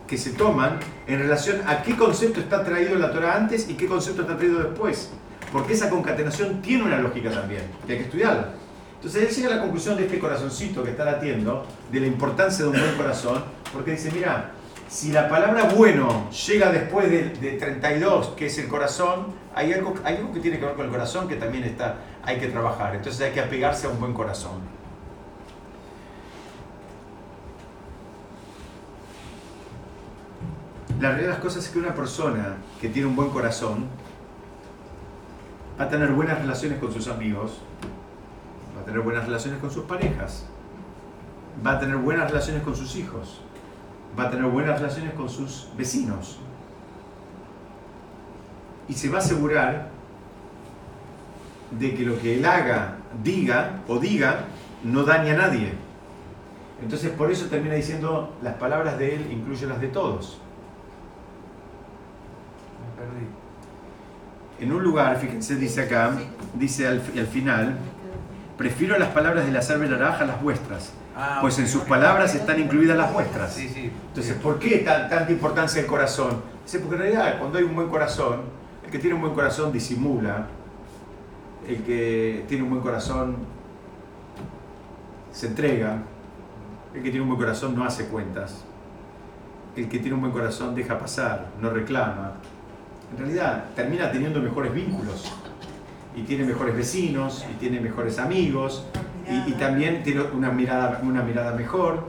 [0.07, 3.75] que se toman en relación a qué concepto está traído en la Torah antes y
[3.75, 5.09] qué concepto está traído después.
[5.51, 8.49] Porque esa concatenación tiene una lógica también, que hay que estudiarla.
[8.95, 12.63] Entonces él llega a la conclusión de este corazoncito que está latiendo, de la importancia
[12.63, 14.51] de un buen corazón, porque dice, mira,
[14.87, 19.95] si la palabra bueno llega después de, de 32, que es el corazón, hay algo,
[20.03, 22.95] hay algo que tiene que ver con el corazón que también está, hay que trabajar.
[22.95, 24.80] Entonces hay que apegarse a un buen corazón.
[31.01, 33.85] La realidad de las cosas es que una persona que tiene un buen corazón
[35.79, 37.57] va a tener buenas relaciones con sus amigos,
[38.77, 40.45] va a tener buenas relaciones con sus parejas,
[41.65, 43.41] va a tener buenas relaciones con sus hijos,
[44.17, 46.37] va a tener buenas relaciones con sus vecinos.
[48.87, 49.89] Y se va a asegurar
[51.79, 54.41] de que lo que él haga, diga o diga,
[54.83, 55.73] no dañe a nadie.
[56.79, 60.39] Entonces por eso termina diciendo las palabras de él incluyen las de todos.
[63.01, 63.25] Perdí.
[64.59, 66.11] En un lugar, fíjense, dice acá,
[66.53, 67.77] dice al, al final,
[68.57, 72.33] prefiero las palabras de la salve naranja a las vuestras, Ah, pues en sus palabras
[72.35, 73.53] están incluidas las vuestras.
[73.53, 73.91] Sí, sí.
[74.09, 74.33] Entonces.
[74.35, 76.41] ¿por qué tan- tanta importancia el corazón?
[76.63, 78.41] Dice, porque en realidad cuando hay un buen corazón,
[78.85, 80.45] el que tiene un buen corazón disimula,
[81.67, 83.35] el que tiene un buen corazón
[85.33, 85.97] se entrega,
[86.93, 88.63] el que tiene un buen corazón no hace cuentas,
[89.75, 92.33] el que tiene un buen corazón deja pasar, no reclama.
[93.11, 95.31] En realidad termina teniendo mejores vínculos
[96.15, 98.85] y tiene mejores vecinos y tiene mejores amigos
[99.29, 102.05] y, y también tiene una mirada, una mirada mejor,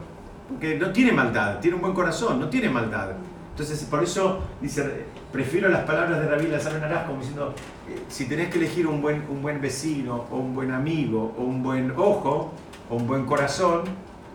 [0.48, 3.10] porque no tiene maldad, tiene un buen corazón, no tiene maldad.
[3.52, 7.54] Entonces, por eso dice, prefiero las palabras de Rabí Lazar Naraz como diciendo,
[7.88, 11.42] eh, si tenés que elegir un buen, un buen vecino, o un buen amigo, o
[11.42, 12.52] un buen ojo,
[12.88, 13.82] o un buen corazón,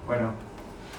[0.06, 0.34] bueno,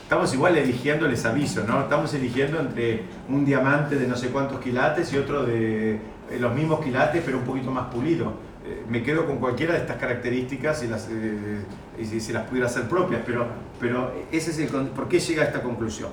[0.08, 1.82] estamos igual eligiendo, les aviso, ¿no?
[1.82, 6.54] Estamos eligiendo entre un diamante de no sé cuántos quilates y otro de eh, los
[6.54, 8.32] mismos quilates, pero un poquito más pulido.
[8.64, 13.20] Eh, me quedo con cualquiera de estas características y, eh, si, las pudiera hacer propias,
[13.26, 16.08] pero, pero ese es el, ¿por qué llega a esta conclusión?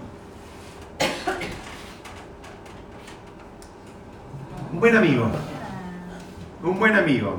[4.74, 5.32] Un buen amigo,
[6.62, 7.38] un buen amigo.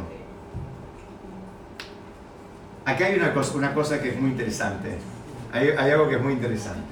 [2.87, 3.35] Acá hay una
[3.75, 5.16] cosa que es muy interesante.
[5.57, 6.83] Hay, algo que es muy interesante.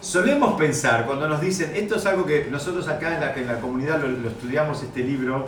[0.00, 4.28] Solemos pensar, cuando nos dicen, esto es algo que nosotros acá en la, comunidad lo,
[4.28, 5.46] estudiamos, este libro,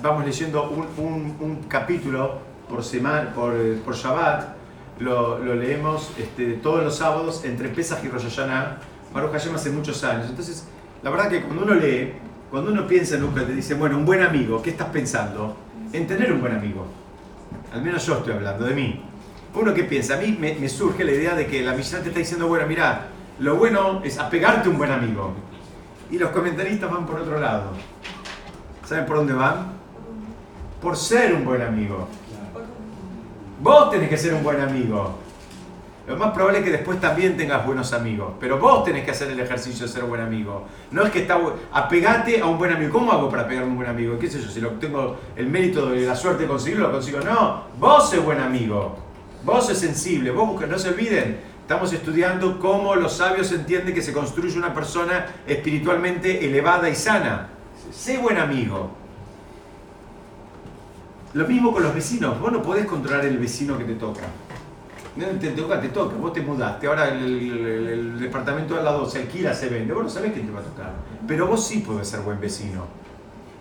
[0.00, 2.38] vamos leyendo un, capítulo
[2.68, 4.54] por semana, por, eh, por Shabbat,
[5.00, 8.78] lo, leemos este, todos los sábados entre Pesach y Rosh Hashanah,
[9.12, 10.26] Baruch Hashem hace muchos años.
[10.28, 10.64] Entonces,
[11.02, 12.12] la verdad que cuando uno lee,
[12.50, 15.56] cuando uno piensa en te dice, bueno, un buen amigo, ¿qué estás pensando?
[15.92, 16.86] En tener un buen amigo.
[17.72, 19.02] Al menos yo estoy hablando de mí.
[19.56, 22.18] Uno que piensa, a mí me, surge la idea de que la Mishnah te está
[22.18, 23.06] diciendo, bueno, mira,
[23.38, 25.32] lo bueno es apegarte a un buen amigo.
[26.10, 27.70] Y los comentaristas van por otro lado.
[28.84, 29.72] ¿Saben por dónde van?
[30.82, 32.06] Por ser un buen amigo.
[33.62, 35.20] Vos tenés que ser un buen amigo.
[36.06, 38.34] Lo más probable es que después también tengas buenos amigos.
[38.38, 40.66] Pero vos tenés que hacer el ejercicio de ser buen amigo.
[40.90, 41.40] No es que está
[41.72, 42.92] apegate a un buen amigo.
[42.92, 44.18] ¿Cómo hago para pegarme a un buen amigo?
[44.18, 44.50] ¿Qué sé yo?
[44.50, 47.20] Si lo tengo el mérito de la suerte de conseguirlo, lo consigo.
[47.20, 49.05] No, vos sos buen amigo.
[49.46, 50.30] Vos sos sensible.
[50.32, 51.38] Vos busca- no se olviden.
[51.62, 57.48] Estamos estudiando cómo los sabios entienden que se construye una persona espiritualmente elevada y sana.
[57.92, 58.90] Sé buen amigo.
[61.34, 62.40] Lo mismo con los vecinos.
[62.40, 64.22] Vos no podés controlar el vecino que te toca.
[65.16, 66.16] No te toca, te toca.
[66.16, 66.86] Vos te mudaste.
[66.88, 69.94] Ahora el, departamento de al lado se alquila, se vende.
[69.94, 70.92] Vos no sabés quién te va a tocar.
[71.26, 72.84] Pero vos sí podés ser buen vecino.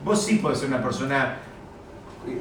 [0.03, 1.37] Vos sí podés ser una persona,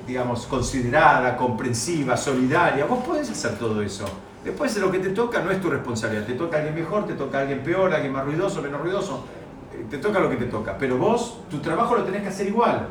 [0.07, 2.85] digamos, considerada, comprensiva, solidaria.
[2.87, 4.05] Vos podés hacer todo eso.
[4.45, 6.27] Después de lo que te toca no es tu responsabilidad.
[6.27, 9.25] Te toca alguien mejor, te toca alguien peor, alguien más ruidoso, menos ruidoso.
[9.73, 10.77] Eh, Te toca lo que te toca.
[10.79, 12.89] Pero vos, tu trabajo lo tenés que hacer igual.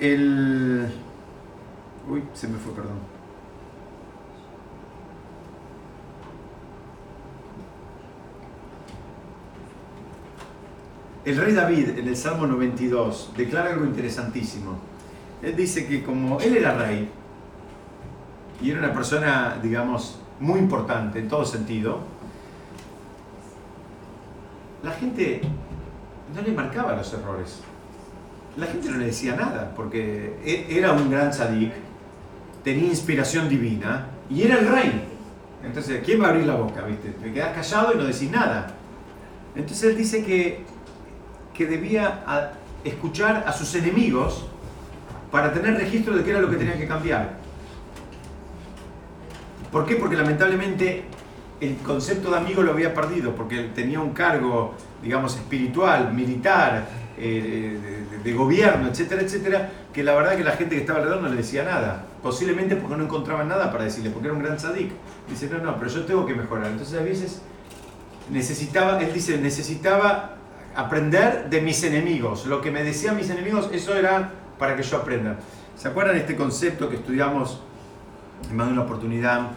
[0.00, 0.92] El...
[2.10, 3.15] Uy, se me fue, perdón.
[11.26, 14.78] El rey David en el Salmo 92 declara algo interesantísimo.
[15.42, 17.10] Él dice que como él era rey
[18.62, 21.98] y era una persona, digamos, muy importante en todo sentido,
[24.84, 25.40] la gente
[26.32, 27.58] no le marcaba los errores.
[28.56, 31.72] La gente no le decía nada, porque e- era un gran tzadik,
[32.62, 35.08] tenía inspiración divina y era el rey.
[35.64, 36.82] Entonces, ¿quién va a abrir la boca?
[36.82, 37.10] ¿viste?
[37.10, 38.68] Te quedas callado y no decís nada.
[39.56, 40.75] Entonces él dice que,
[41.56, 42.22] que debía
[42.84, 44.46] escuchar a sus enemigos
[45.30, 47.36] para tener registro de qué era lo que tenía que cambiar.
[49.72, 49.96] ¿Por qué?
[49.96, 51.04] Porque lamentablemente
[51.60, 56.86] el concepto de amigo lo había perdido, porque tenía un cargo, digamos, espiritual, militar,
[57.18, 60.98] eh, de, de- de gobierno, etcétera, etcétera, que la verdad que la gente que estaba
[60.98, 62.04] alrededor no le decía nada.
[62.22, 64.90] Posiblemente porque no encontraban nada para decirle, porque era un gran sadik.
[65.28, 66.66] Dice, no, no, pero yo tengo que mejorar.
[66.66, 67.40] Entonces a veces
[68.30, 70.36] necesitaba, él dice, necesitaba
[70.76, 72.46] aprender de mis enemigos.
[72.46, 75.36] Lo que me decían mis enemigos, eso era para que yo aprenda.
[75.76, 77.60] ¿Se acuerdan este concepto que estudiamos
[78.50, 79.48] en más de una oportunidad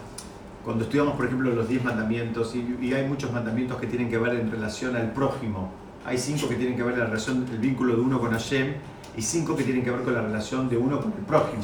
[0.64, 4.34] cuando estudiamos, por ejemplo, los 10 mandamientos, y, hay muchos mandamientos que tienen que ver
[4.34, 5.72] en relación al prójimo.
[6.04, 8.74] Hay cinco que tienen que ver en la relación, el vínculo de uno con Hashem,
[9.16, 11.62] y cinco que tienen que ver con la relación de uno con el prójimo.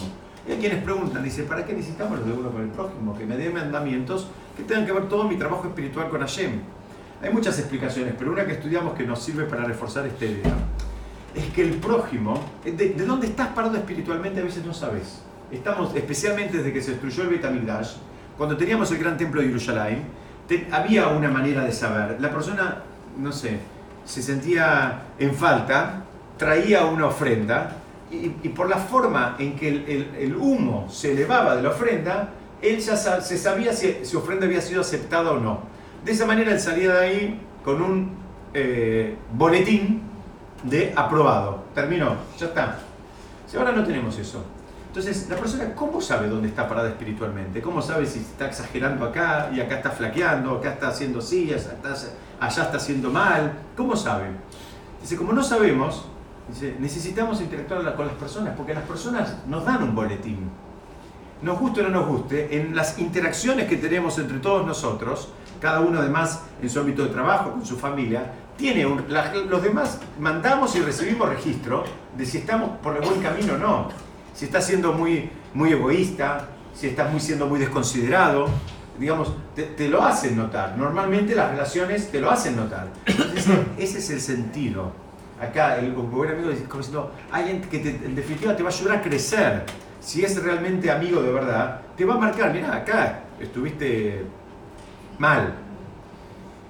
[0.48, 3.16] Y hay quienes preguntan, dice, ¿para qué necesitamos los de uno con el prójimo?
[3.16, 6.60] Que me den mandamientos que tengan que ver todo mi trabajo espiritual con Hashem.
[7.22, 10.54] Hay muchas explicaciones, pero una que estudiamos que nos sirve para reforzar esta idea
[11.34, 15.22] es que el prójimo, de, de dónde estás parado espiritualmente a veces no sabes.
[15.50, 17.94] Estamos, especialmente desde que se destruyó el Beit HaMikdash,
[18.36, 20.04] cuando teníamos el gran templo de Jerusalén,
[20.70, 22.20] había una manera de saber.
[22.20, 22.82] La persona,
[23.18, 23.58] no sé,
[24.04, 26.04] se sentía en falta,
[26.36, 27.76] traía una ofrenda
[28.10, 29.68] y, por la forma en que
[30.18, 32.30] el, humo se elevaba de la ofrenda,
[32.62, 35.75] él ya se sabía si su ofrenda había sido aceptada o no.
[36.06, 38.12] De esa manera él salía de ahí con un
[38.54, 40.02] eh, boletín
[40.62, 41.64] de aprobado.
[41.74, 42.78] Terminó, ya está.
[43.44, 44.44] Si ahora no tenemos eso.
[44.86, 47.60] Entonces, la persona, ¿cómo sabe dónde está parada espiritualmente?
[47.60, 52.62] ¿Cómo sabe si está exagerando acá y acá está flaqueando, acá está haciendo sí, allá
[52.62, 53.54] está haciendo mal?
[53.76, 54.26] ¿Cómo sabe?
[55.02, 56.06] Dice, como no sabemos,
[56.48, 60.50] dice, necesitamos interactuar con las personas, porque las personas nos dan un boletín.
[61.42, 65.30] Nos guste o no nos guste, en las interacciones que tenemos entre todos nosotros,
[65.60, 70.74] cada uno además en su ámbito de trabajo, con su familia, tiene los demás mandamos
[70.76, 71.84] y recibimos registro
[72.16, 76.48] de si estamos por el buen camino o no si estás siendo muy, muy egoísta,
[76.74, 78.48] si estás muy, siendo muy desconsiderado,
[78.98, 80.76] digamos, te, lo hacen notar.
[80.76, 82.88] Normalmente las relaciones te lo hacen notar.
[83.78, 84.92] ese es el sentido.
[85.40, 88.98] Acá el buen amigo dice, como diciendo, alguien que en definitiva te va a ayudar
[88.98, 89.64] a crecer.
[90.00, 94.24] Si es realmente amigo de verdad, te va a marcar, mira, acá estuviste
[95.18, 95.54] mal,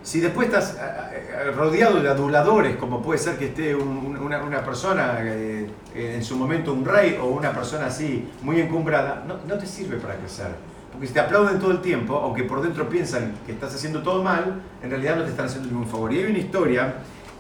[0.07, 5.19] si después estás eh, eh, rodeado de aduladores, como puede ser que esté una, persona,
[5.21, 9.97] eh, en su momento un rey o una persona así muy encumbrada, no, te sirve
[9.97, 10.47] para crecer.
[10.93, 14.23] Porque si te aplauden todo el tiempo, aunque por dentro piensan que estás haciendo todo
[14.23, 16.13] mal, en realidad no te están haciendo ningún favor.
[16.13, 16.95] Y hay una historia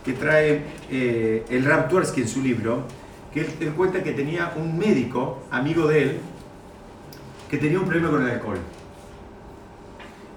[0.04, 2.82] que trae el Rab Tversky en su libro,
[3.32, 6.20] que él cuenta que tenía un médico, amigo de él,
[7.48, 8.58] que tenía un problema con el alcohol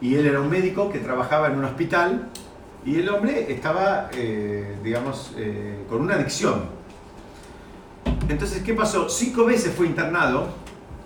[0.01, 2.29] y él era un médico que trabajaba en un hospital
[2.85, 6.63] y el hombre estaba, eh, digamos, eh, con una adicción.
[8.29, 9.09] Entonces, ¿qué pasó?
[9.09, 10.47] Cinco veces fue internado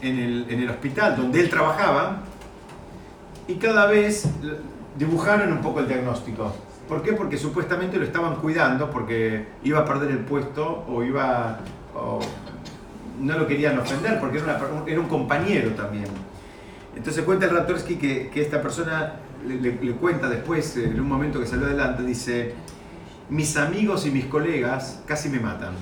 [0.02, 0.20] en
[0.50, 2.24] el, hospital donde él trabajaba
[3.48, 4.28] y cada vez
[4.98, 6.54] dibujaron un poco el diagnóstico.
[6.88, 7.14] ¿Por qué?
[7.14, 11.60] Porque supuestamente lo estaban cuidando porque iba a perder el puesto o iba...
[11.96, 12.20] O
[13.20, 14.42] no lo querían ofender porque
[14.88, 16.06] era un compañero también.
[16.96, 19.16] Entonces cuenta el Ratorsky que, que esta persona
[19.46, 22.54] le, cuenta después, en un momento que salió adelante, dice,
[23.30, 25.74] mis amigos y mis colegas casi me matan.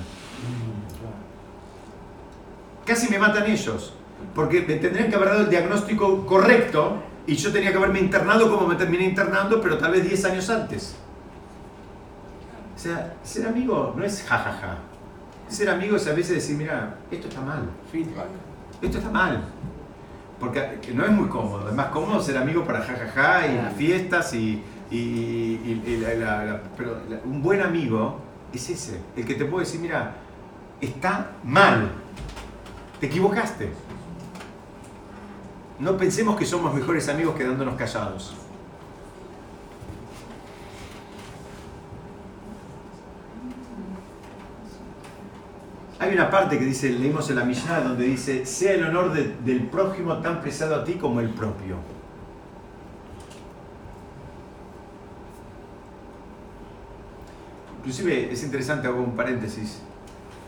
[2.85, 3.93] Casi me matan ellos,
[4.33, 8.49] porque me tendrían que haber dado el diagnóstico correcto y yo tenía que haberme internado
[8.49, 10.95] como me terminé internando, pero tal vez 10 años antes.
[12.75, 14.77] O sea, ser amigo no es jajaja.
[15.47, 17.69] Ser amigo es a veces decir, mira, esto está mal.
[17.91, 18.27] Feedback.
[18.81, 19.43] Esto está mal
[20.41, 24.33] porque no es muy cómodo, es más cómodo ser amigo para jajaja y las fiestas
[24.33, 24.63] y,
[26.75, 28.19] pero un buen amigo
[28.51, 30.15] es ese, el que te puede decir, mira,
[30.81, 31.91] está mal,
[32.99, 33.71] te equivocaste.
[35.79, 38.35] No pensemos que somos mejores amigos quedándonos callados.
[46.01, 49.67] Hay una parte que dice, leímos en la Mishnah, donde dice, sea el honor del
[49.67, 51.75] prójimo tan pesado a ti como el propio.
[57.77, 59.79] Inclusive es interesante, hago un paréntesis,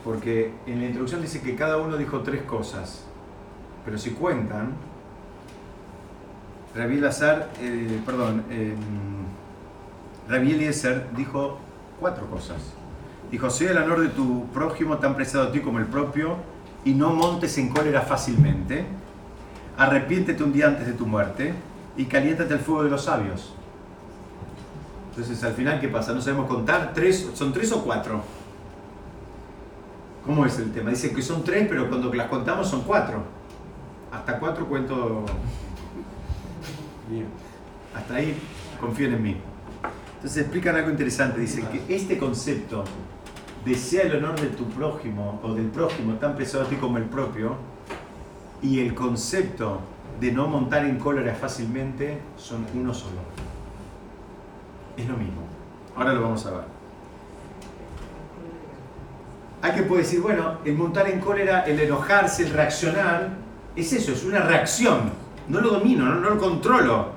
[0.03, 3.03] porque en la introducción dice que cada uno dijo tres cosas,
[3.85, 4.71] pero si cuentan,
[6.75, 8.73] Rabbi Lazar, eh, perdón, eh,
[10.31, 11.59] Eliezer dijo
[11.99, 12.73] cuatro cosas.
[13.33, 16.35] Dijo, sea el honor de tu prójimo tan preciado a ti como el propio,
[16.85, 18.85] y no montes en cólera fácilmente.
[19.75, 21.51] Arrepiéntete un día antes de tu muerte
[21.97, 23.55] y caliéntate al fuego de los sabios.
[25.09, 26.13] Entonces, al final, ¿qué pasa?
[26.13, 26.91] No sabemos contar.
[26.93, 27.31] ¿Tres?
[27.33, 28.21] ¿Son tres o cuatro?
[30.23, 30.91] ¿Cómo es el tema?
[30.91, 33.23] Dicen que son tres, pero cuando las contamos son cuatro.
[34.11, 35.25] Hasta cuatro cuento.
[37.09, 37.25] Bien.
[37.95, 38.37] Hasta ahí
[38.79, 39.37] confíen en mí.
[40.17, 41.41] Entonces explican algo interesante.
[41.41, 42.83] Dicen que este concepto
[43.65, 47.05] desea el honor de tu prójimo o del prójimo tan pesado a ti como el
[47.05, 47.55] propio,
[48.61, 49.81] y el concepto
[50.19, 53.19] de no montar en cólera fácilmente son uno solo.
[54.95, 55.41] Es lo mismo.
[55.95, 56.63] Ahora lo vamos a ver.
[59.61, 63.29] Hay que poder decir, bueno, el montar en cólera, el enojarse, el reaccionar,
[63.75, 65.11] es eso, es una reacción.
[65.47, 67.12] no lo domino, no, lo controlo.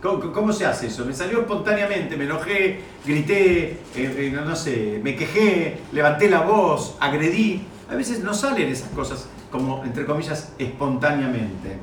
[0.00, 1.04] ¿Cómo, se hace eso?
[1.04, 6.96] Me salió espontáneamente, me enojé, grité, eh, eh, no sé, me quejé, levanté la voz,
[7.00, 7.66] agredí.
[7.90, 11.76] A veces no salen esas cosas como, entre comillas, espontáneamente.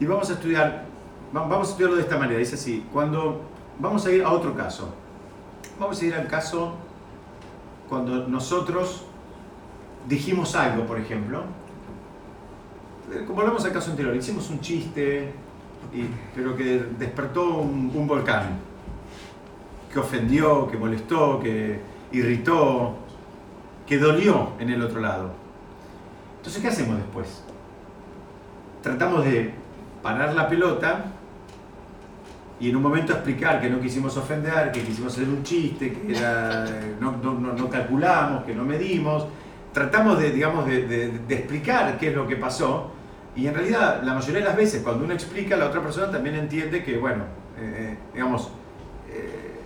[0.00, 0.86] Y vamos a estudiar,
[1.32, 3.42] vamos a estudiarlo de esta manera, dice así, cuando
[3.78, 4.92] vamos a ir a otro caso.
[5.78, 6.74] Vamos a ir al caso
[7.88, 9.04] cuando nosotros
[10.08, 11.44] dijimos algo, por ejemplo,
[13.26, 15.32] como hablamos del caso anterior, hicimos un chiste,
[16.34, 18.58] pero que despertó un, volcán,
[19.92, 21.80] que ofendió, que molestó, que
[22.12, 22.94] irritó,
[23.86, 25.32] que dolió en el otro lado.
[26.36, 27.42] Entonces, ¿qué hacemos después?
[28.82, 29.52] Tratamos de
[30.02, 31.06] parar la pelota
[32.60, 36.14] y en un momento explicar que no quisimos ofender, que quisimos hacer un chiste, que
[37.00, 39.26] no, no, calculamos, que no medimos.
[39.72, 42.99] Tratamos de, digamos, de explicar qué es lo que pasó
[43.36, 46.34] y en realidad, la mayoría de las veces, cuando uno explica, la otra persona también
[46.34, 47.24] entiende que, bueno,
[47.58, 48.50] eh, eh, digamos,
[49.08, 49.60] eh,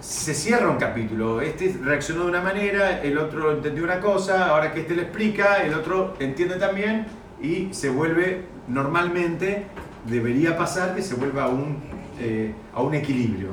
[0.00, 1.40] se cierra un capítulo.
[1.40, 5.62] Este reaccionó de una manera, el otro entendió una cosa, ahora que este le explica,
[5.62, 7.06] el otro entiende también
[7.40, 9.66] y se vuelve, normalmente,
[10.06, 11.80] debería pasar que se vuelva a un,
[12.74, 13.50] a un equilibrio.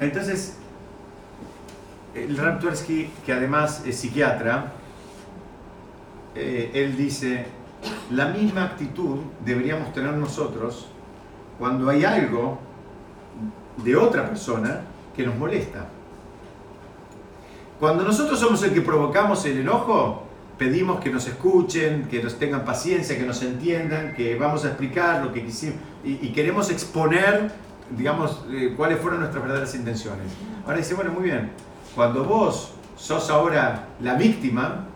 [0.00, 0.56] Entonces,
[2.14, 4.72] el Raptorsky, que además es psiquiatra,
[6.34, 7.46] eh, él dice,
[8.10, 10.88] la misma actitud deberíamos tener nosotros
[11.58, 12.58] cuando hay algo
[13.84, 14.82] de otra persona
[15.14, 15.88] que nos molesta.
[17.78, 20.24] Cuando nosotros somos el que provocamos el enojo,
[20.58, 25.24] pedimos que nos escuchen, que nos tengan paciencia, que nos entiendan, que vamos a explicar
[25.24, 27.52] lo que quisimos y, queremos exponer,
[27.96, 30.26] digamos, eh, cuáles fueron nuestras verdaderas intenciones.
[30.64, 31.52] Ahora dice, bueno, muy bien,
[31.94, 34.86] cuando vos sos ahora la víctima,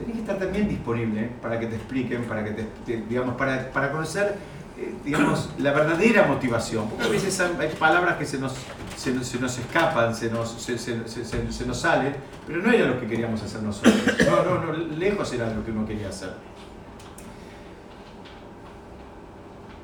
[0.00, 3.92] tenés que estar también disponible para que te expliquen, para que te, digamos, para, para
[3.92, 4.34] conocer
[4.78, 6.88] eh, digamos, la verdadera motivación.
[6.88, 8.54] Porque a veces hay palabras que se nos,
[8.96, 12.14] se nos, se nos escapan, se nos, se, se, nos salen,
[12.46, 13.94] pero no era lo que queríamos hacer nosotros.
[14.26, 16.32] No, no, no, lejos era lo que uno quería hacer.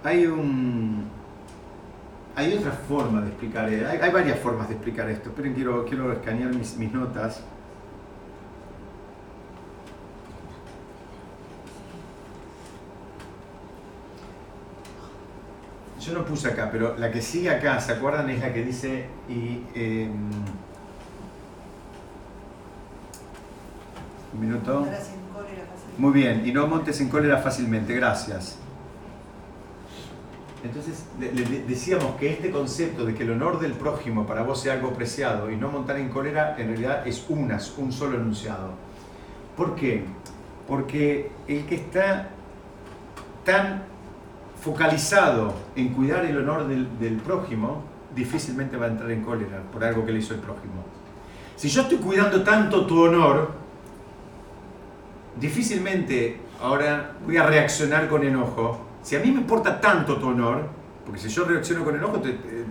[0.03, 1.15] Hay un.
[2.35, 5.31] Hay otra forma de explicar, eh, hay, hay varias formas de explicar esto.
[5.31, 7.43] Esperen, quiero, quiero escanear mis, mis notas.
[16.07, 18.31] Yo no puse acá, pero la que sigue acá, ¿se acuerdan?
[18.31, 20.13] Es la que dice y em,
[24.33, 24.87] un minuto.
[25.99, 28.59] Muy bien, y no montes en cólera fácilmente, gracias.
[30.63, 31.05] Entonces
[31.67, 35.51] decíamos que este concepto de que el honor del prójimo para vos sea algo preciado
[35.51, 38.71] y no montar en cólera en realidad es unas, un solo enunciado.
[39.57, 40.05] ¿Por qué?
[40.67, 42.31] Porque el que está
[43.45, 43.85] tan
[44.61, 47.85] focalizado en cuidar el honor del, prójimo,
[48.15, 50.85] difícilmente va a entrar en cólera por algo que le hizo el prójimo.
[51.57, 53.53] Si yo estoy cuidando tanto tu honor,
[55.39, 58.81] difícilmente ahora voy a reaccionar con enojo.
[59.03, 60.69] Si a mí me importa tanto tu honor,
[61.05, 62.21] porque si yo reacciono con enojo,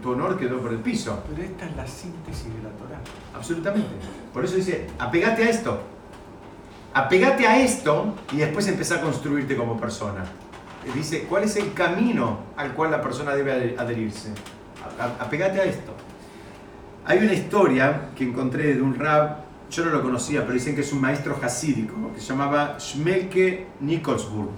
[0.01, 1.23] tu honor quedó por el piso.
[1.29, 2.99] Pero esta es la síntesis de la Torah.
[3.33, 3.89] Absolutamente.
[4.33, 5.79] Por eso dice, apegate a esto.
[6.93, 10.23] Apegate a esto y después empezar a construirte como persona
[10.93, 14.29] dice cuál es el camino al cual la persona debe adherirse.
[15.19, 15.93] Apegate a esto.
[17.05, 19.37] Hay una historia que encontré de un rab,
[19.69, 23.67] yo no lo conocía, pero dicen que es un maestro hasídico, que se llamaba Schmelke
[23.81, 24.49] Nikolsburg.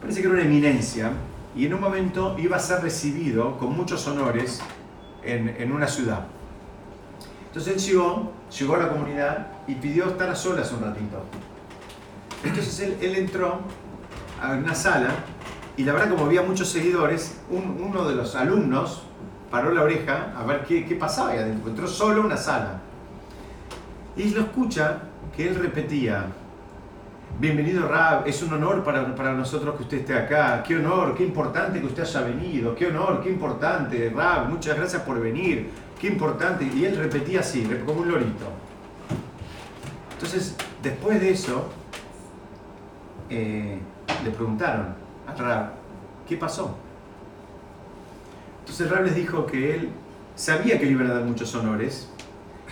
[0.00, 1.12] Parece que era una eminencia
[1.54, 4.60] y en un momento iba a ser recibido con muchos honores
[5.22, 6.26] en, una ciudad.
[7.48, 11.24] Entonces él llegó, llegó a la comunidad y pidió estar a solas un ratito.
[12.44, 13.60] Entonces él entró
[14.42, 15.10] a una sala
[15.76, 19.02] y la verdad como había muchos seguidores, uno de los alumnos
[19.50, 21.86] paró la oreja a ver qué, qué pasaba y adentro.
[21.86, 22.80] Solo una sala.
[24.16, 25.02] Y lo escucha
[25.36, 26.26] que él repetía,
[27.38, 31.24] bienvenido Rab, es un honor para, para, nosotros que usted esté acá, qué honor, qué
[31.24, 35.70] importante que usted haya venido, qué honor, qué importante, Rab, muchas gracias por venir,
[36.00, 36.64] qué importante.
[36.64, 38.46] Y él repetía así, como un lorito.
[40.14, 41.68] Entonces, después de eso,
[43.28, 43.78] eh,
[44.24, 44.94] le preguntaron
[45.26, 45.72] a Rab,
[46.28, 46.76] ¿qué pasó?
[48.60, 49.90] Entonces Rab les dijo que él
[50.34, 52.08] sabía que le iban a dar muchos honores,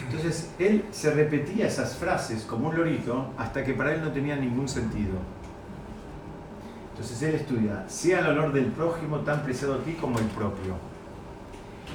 [0.03, 4.36] entonces él se repetía esas frases como un lorito hasta que para él no tenía
[4.36, 5.14] ningún sentido.
[6.92, 10.74] Entonces él estudia, sea el honor del prójimo tan preciado a ti como el propio.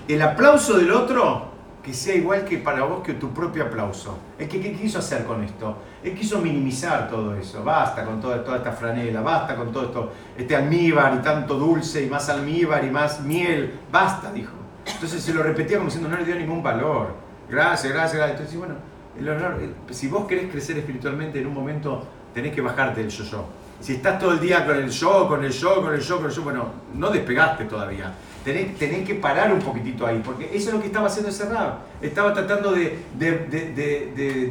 [0.07, 1.48] El aplauso del otro,
[1.89, 4.15] que sea igual que para vos que tu propio aplauso.
[4.37, 5.75] ¿Qué, qué quiso hacer con esto?
[6.03, 7.63] Él quiso minimizar todo eso.
[7.63, 12.03] Basta con toda, toda esta franela, basta con todo esto, este almíbar y tanto dulce
[12.03, 13.79] y más almíbar y más miel.
[13.91, 14.53] Basta, dijo.
[14.85, 17.15] Entonces se lo repetía como diciendo, no le dio ningún valor.
[17.49, 18.39] Gracias, gracias, gracias.
[18.39, 18.75] Entonces, bueno,
[19.17, 19.59] el honor,
[19.89, 23.45] si vos querés crecer espiritualmente en un momento, tenés que bajarte del yo-yo.
[23.79, 26.25] Si estás todo el día con el yo, con el yo, con el yo, con
[26.27, 28.13] el yo, bueno, no despegaste todavía.
[28.43, 31.79] Tenés, que parar un poquitito ahí, porque eso es lo que estaba haciendo ese rab.
[32.01, 32.99] Estaba tratando de,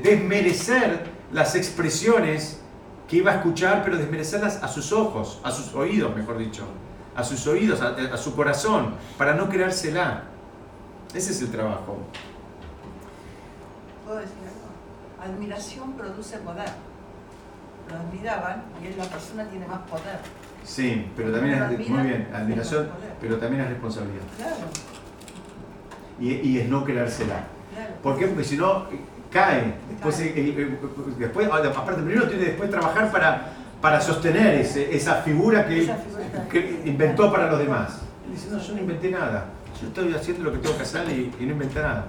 [0.03, 2.61] desmerecer las expresiones
[3.09, 6.65] que iba a escuchar, pero desmerecerlas a sus ojos, a sus oídos, mejor dicho.
[7.17, 10.25] A sus oídos, a, su corazón, para no creársela.
[11.15, 11.99] Ese es el trabajo.
[14.05, 15.33] ¿Puedo decir algo?
[15.35, 16.69] Admiración produce poder.
[17.89, 20.21] Lo admiraban y la persona tiene más poder.
[20.69, 22.89] Sí, pero también es, muy bien, admiración,
[23.21, 24.23] pero también es responsabilidad.
[24.37, 24.55] Claro.
[26.21, 27.45] Y, es no creársela.
[28.03, 28.27] ¿Por qué?
[28.27, 28.85] Porque si no,
[29.33, 29.75] cae.
[29.91, 30.79] Después, eh, eh,
[31.19, 35.91] después ah, aparte, primero tiene que después trabajar para, para sostener esa figura que,
[36.51, 38.01] que inventó para los demás.
[38.27, 39.47] Él dice, no, yo no inventé nada.
[39.81, 42.05] Yo estoy haciendo lo que tengo que hacer y, y no inventé nada.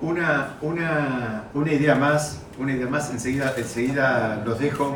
[0.00, 4.94] Una, una, una idea más, una idea más, enseguida, enseguida los dejo.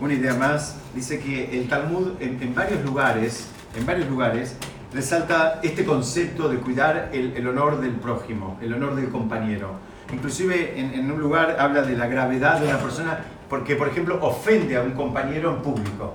[0.00, 4.56] Una idea más, dice que el Talmud en, varios lugares, en varios lugares,
[4.92, 9.74] resalta este concepto de cuidar el, honor del prójimo, el honor del compañero.
[10.10, 13.18] Inclusive en, un lugar habla de la gravedad de una persona
[13.50, 16.14] porque, por ejemplo, ofende a un compañero en público.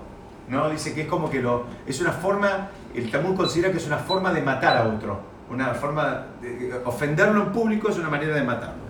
[0.49, 0.71] ¿no?
[0.71, 3.99] Dice que es como que lo, es una forma, el Talmud considera que es una
[3.99, 8.43] forma de matar a otro una forma de ofenderlo en público es una manera de
[8.43, 8.87] matarlo.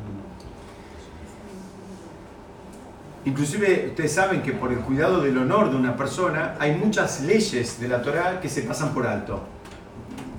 [3.25, 7.77] Inclusive ustedes saben que por el cuidado del honor de una persona hay muchas leyes
[7.77, 9.43] de la Torah que se pasan por alto.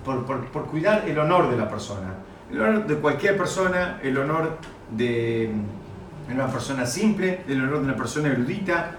[0.04, 2.14] Por, por, cuidar el honor de la persona.
[2.50, 4.56] El honor de cualquier persona, el honor
[4.90, 5.50] de
[6.32, 8.92] una persona simple, el honor de una persona erudita.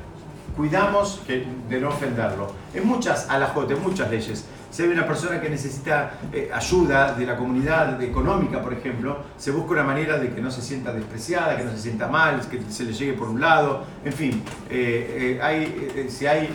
[0.59, 2.51] Cuidamos de no ofenderlo.
[2.73, 4.43] En muchas alajotes, muchas leyes.
[4.69, 9.51] Si hay una persona que necesita eh, ayuda de la comunidad económica, por ejemplo, se
[9.51, 12.61] busca una manera de que no se sienta despreciada, que no se sienta mal, que
[12.69, 14.43] se le llegue por un lado, en fin.
[14.69, 16.49] Eh, eh, si hay,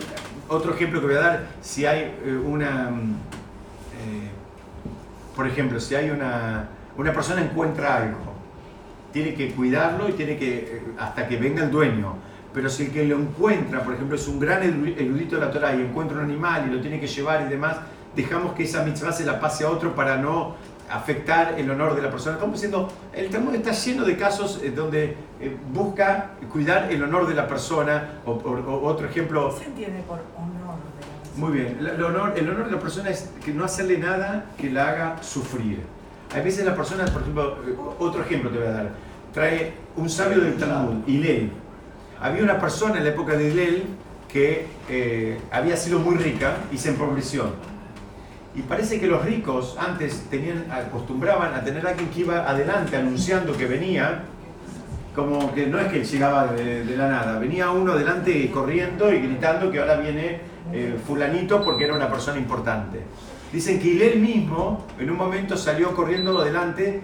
[0.50, 3.14] otro ejemplo que voy a dar, si hay una, mm,
[5.34, 8.34] por ejemplo, si hay una, una persona encuentra algo,
[9.14, 12.16] tiene que cuidarlo y tiene que, hasta que venga el dueño.
[12.54, 15.74] Pero si el que lo encuentra, por ejemplo, es un gran erudito de la Torah
[15.74, 17.78] y encuentra un animal y lo tiene que llevar y demás,
[18.14, 20.54] dejamos que esa mitzvah se la pase a otro para no
[20.88, 22.34] afectar el honor de la persona.
[22.34, 27.26] Estamos diciendo, el Talmud está lleno de casos eh, donde eh, busca cuidar el honor
[27.26, 28.32] de la persona, o,
[28.84, 29.52] otro ejemplo...
[29.54, 31.36] ¿Qué se entiende por honor de la persona?
[31.36, 34.70] Muy bien, el honor, el honor de la persona es que no hacerle nada que
[34.70, 35.80] la haga sufrir.
[36.32, 38.90] Hay veces la persona, por ejemplo, eh, otro ejemplo te voy a dar,
[39.32, 41.63] trae un sabio del Talmud, Hilel.
[42.24, 43.84] Había una persona en la época de Hilel
[44.32, 44.66] que
[45.52, 47.52] había sido muy rica y se empobreció
[48.56, 52.96] y parece que los ricos antes tenían, acostumbraban a tener a alguien que iba adelante
[52.96, 54.22] anunciando que venía,
[55.14, 59.70] como que no es que llegaba de, la nada, venía uno adelante corriendo y gritando
[59.70, 60.40] que ahora viene
[60.72, 63.00] eh, fulanito porque era una persona importante.
[63.52, 67.02] Dicen que él mismo en un momento salió corriendo adelante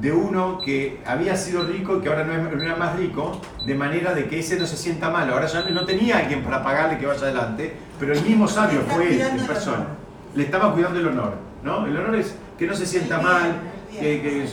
[0.00, 4.14] de uno que había sido rico y que ahora no era más rico, de manera
[4.14, 5.30] de que ese no se sienta mal.
[5.30, 9.14] Ahora ya no tenía alguien para pagarle que vaya adelante, pero el mismo sabio fue
[9.14, 9.86] él en persona
[10.34, 11.34] le estaba cuidando el honor.
[11.62, 11.86] ¿no?
[11.86, 13.54] El honor es que no se sienta mal,
[13.90, 14.46] que,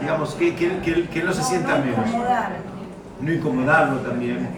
[0.00, 2.08] digamos, que, que, no se sienta menos.
[3.20, 4.48] No incomodarlo también.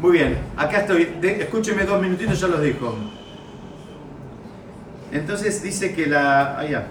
[0.00, 1.16] Muy bien, acá estoy.
[1.22, 2.94] escúcheme dos minutitos, ya los dijo.
[5.12, 6.58] Entonces dice que la.
[6.58, 6.86] Allá.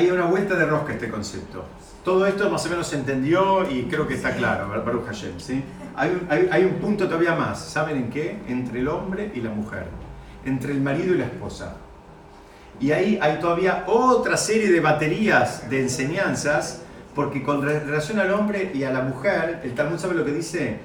[0.00, 1.64] Hay una vuelta de rosca este concepto.
[2.02, 5.38] Todo esto más o menos se entendió y creo que está claro, Baruch Hashem.
[5.38, 5.62] ¿sí?
[5.94, 8.38] Hay, un, hay, un punto todavía más, ¿saben en qué?
[8.48, 9.88] Entre el hombre y la mujer,
[10.46, 11.76] entre el marido y la esposa.
[12.80, 16.80] Y ahí hay todavía otra serie de baterías de enseñanzas,
[17.14, 20.78] porque con relación al hombre y a la mujer, el Talmud sabe lo que dice,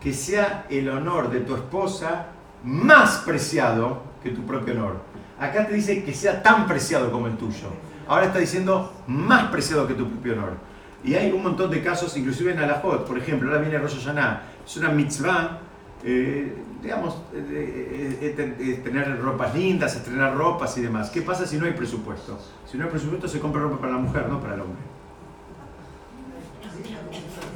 [0.00, 2.28] que sea el honor de tu esposa
[2.64, 5.02] más preciado que tu propio honor.
[5.38, 7.68] Acá te dice que sea tan preciado como el tuyo
[8.08, 10.72] ahora está diciendo más preciado que tu propio honor.
[11.04, 14.42] Y hay un montón de casos, inclusive en Alajot, por ejemplo, ahora viene Rosh Hashanah,
[14.64, 15.58] es una mitzvah,
[16.04, 21.10] eh, digamos, eh, tener ropas lindas, estrenar ropas y demás.
[21.10, 22.38] ¿Qué pasa si no hay presupuesto?
[22.70, 24.82] Si no hay presupuesto se compra ropa para la mujer, no para el hombre.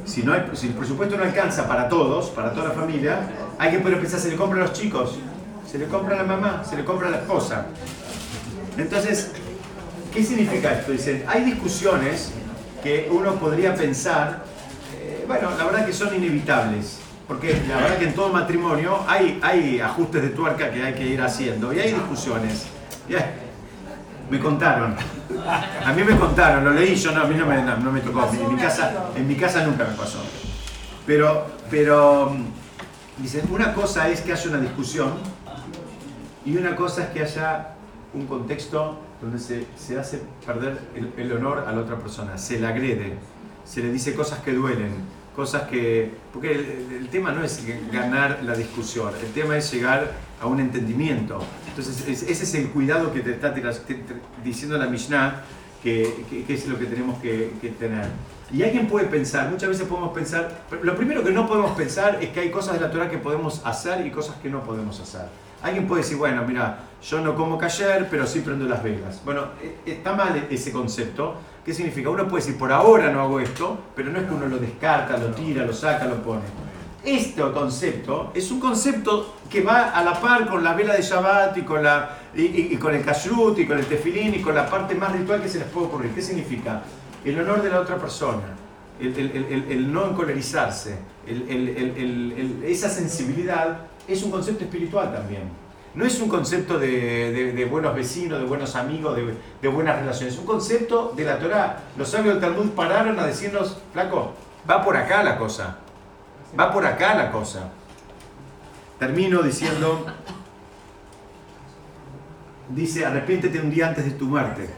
[0.05, 3.29] Si, no hay, si el presupuesto no alcanza para todos, para toda la familia,
[3.59, 5.19] hay que poder pensar, se le compra a los chicos,
[5.67, 7.67] se le compra a la mamá, se le compra a la esposa.
[8.77, 9.33] Entonces,
[10.17, 10.93] ¿qué significa esto?
[10.93, 12.33] Dicen, hay discusiones
[12.83, 14.45] que uno podría pensar,
[14.99, 19.39] eh, bueno, la verdad que son inevitables, porque la verdad que en todo matrimonio hay,
[19.43, 22.67] hay ajustes de tuerca que hay que ir haciendo y hay discusiones.
[23.09, 23.35] Ya,
[24.31, 24.97] me contaron,
[25.85, 28.01] a mí me contaron, lo leí, yo no, a mí no me, no, no me
[28.01, 30.19] tocó, en mi, casa, en mi casa nunca me pasó.
[31.07, 35.13] Pero, pero, mm, dicen, una cosa es que haya una discusión
[36.45, 37.75] y una cosa es que haya
[38.15, 40.79] un contexto donde se, se hace perder
[41.17, 43.15] el, honor a la otra persona, se le agrede,
[43.65, 44.93] se le dice cosas que duelen,
[45.35, 46.11] cosas que...
[46.33, 47.61] Porque el, tema no es
[47.93, 51.41] ganar la discusión, el tema es llegar a un entendimiento.
[51.69, 53.55] Entonces es- ese es el cuidado que te está
[54.45, 55.43] diciendo la Mishnah,
[55.83, 58.07] que, que- es lo que tenemos que, que tener.
[58.53, 62.31] Y alguien puede pensar, muchas veces podemos pensar, lo primero que no podemos pensar es
[62.31, 65.27] que hay cosas de la Torah que podemos hacer y cosas que no podemos hacer.
[65.67, 69.21] Alguien puede decir, bueno, mira, yo no como cayer, pero sí prendo las velas.
[69.25, 71.35] Bueno, eh, está mal ese concepto.
[71.65, 72.09] ¿Qué significa?
[72.09, 75.17] Uno puede decir, por ahora no hago esto, pero no es que uno lo descarta,
[75.19, 76.43] lo tira, lo saca, lo pone.
[77.05, 81.57] Este concepto es un concepto que va a la par con la vela de Shabbat
[81.59, 84.55] y con, la, y, y- y con el kashrut y con el tefilín y con
[84.55, 86.13] la parte más ritual que se les puede ocurrir.
[86.13, 86.83] ¿Qué significa?
[87.25, 88.43] El honor de la otra persona,
[89.01, 90.97] el, el- el- el- no encolerizarse,
[92.65, 93.79] esa sensibilidad
[94.09, 95.43] es un concepto espiritual también.
[95.95, 99.17] No es un concepto de, buenos vecinos, de buenos amigos,
[99.63, 100.35] de, buenas relaciones.
[100.35, 101.79] Es un concepto de la Torah.
[101.97, 104.35] Los sabios del Talmud pararon a decirnos, flaco,
[104.69, 105.79] va por acá la cosa.
[106.59, 107.71] Va por acá la cosa.
[108.99, 110.05] Termino diciendo,
[112.69, 114.69] dice, arrepiéntete un día antes de tu muerte.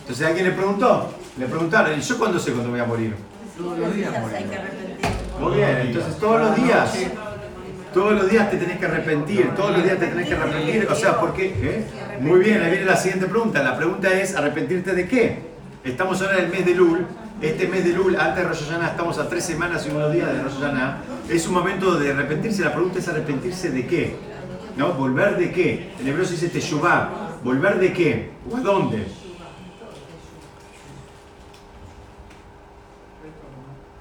[0.00, 3.14] Entonces alguien le preguntó, le preguntaron, ¿y yo cuándo sé cuándo voy a morir?
[3.58, 5.17] Todos los días morimos.
[5.40, 6.98] Muy bien, entonces todos los días,
[7.94, 10.94] todos los días te tenés que arrepentir, todos los días te tenés que arrepentir, o
[10.94, 11.54] sea, ¿por qué?
[11.62, 11.84] ¿Eh?
[12.20, 15.38] Muy bien, ahí viene la siguiente pregunta, la pregunta es, ¿arrepentirte de qué?
[15.84, 17.06] Estamos ahora en el mes de Lul,
[17.40, 20.32] este mes de Lul, antes de Rosh Hashanah, estamos a tres semanas y unos días
[20.32, 20.98] de Rosh Hashanah,
[21.30, 24.16] es un momento de arrepentirse, la pregunta es arrepentirse de qué,
[24.76, 24.92] ¿no?
[24.94, 25.92] ¿Volver de qué?
[26.00, 28.30] En hebreo se dice Teshuvah, ¿volver de qué?
[28.50, 29.06] ¿O a dónde?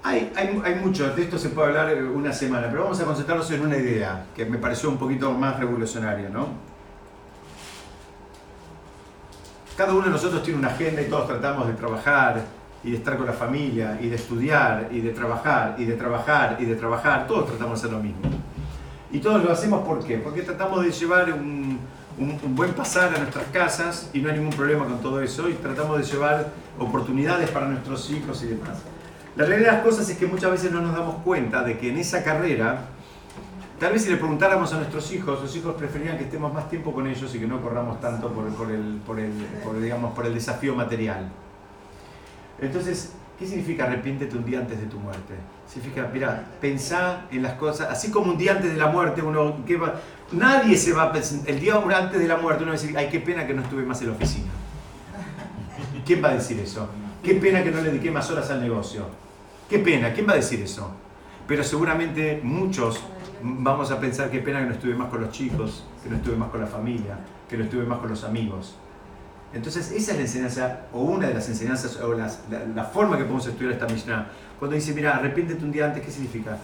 [0.08, 3.04] Hay, hay, hay mucho, de esto se puede hablar eh, una semana, pero vamos a
[3.04, 6.48] concentrarnos en una idea que me pareció un poquito más revolucionaria, ¿no?
[9.76, 12.42] Cada uno de nosotros tiene una agenda y todos tratamos de trabajar
[12.86, 16.56] y de estar con la familia y de estudiar y de trabajar y de trabajar
[16.60, 18.22] y de trabajar, todos tratamos de hacer lo mismo.
[19.12, 20.18] Y todos lo hacemos ¿por qué?
[20.20, 21.80] Porque tratamos de llevar un,
[22.18, 25.50] un- un buen pasar a nuestras casas y no hay ningún problema con todo eso
[25.50, 26.48] y tratamos de llevar
[26.80, 28.78] oportunidades para nuestros hijos y demás.
[29.38, 31.92] La realidad de las cosas es que muchas veces no nos damos cuenta de que
[31.92, 32.88] en esa carrera,
[33.80, 36.92] tal vez si le preguntáramos a nuestros hijos, los hijos preferían que estemos más tiempo
[36.92, 39.00] con ellos y que no corramos tanto por, el,
[39.80, 41.30] digamos, por el desafío material.
[42.60, 45.36] Entonces, ¿qué significa arrepiéntete un día antes de tu muerte?
[45.72, 49.64] Significa, mira, pensá en las cosas, así como un día antes de la muerte, uno,
[49.68, 50.02] ¿qué va?
[50.32, 52.98] nadie se va a pensar, el día antes de la muerte uno va a decir,
[52.98, 54.50] ay, qué pena que no estuve más en la oficina.
[56.04, 56.90] ¿Quién va a decir eso?
[57.22, 59.27] Qué pena que no le dediqué más horas al negocio.
[59.70, 60.92] Qué pena, ¿quién va a decir eso?
[61.48, 63.00] Pero seguramente muchos
[63.42, 66.36] vamos a pensar qué pena que no estuve más con los chicos, que no estuve
[66.36, 67.18] más con la familia,
[67.50, 68.76] que no estuve más con los amigos.
[69.54, 73.18] Entonces, esa es la enseñanza, o una de las enseñanzas, o las- la, la forma
[73.18, 74.28] que podemos estudiar esta Mishnah.
[74.60, 76.58] Cuando dice, mira, arrepiéntete un día antes, ¿qué significa?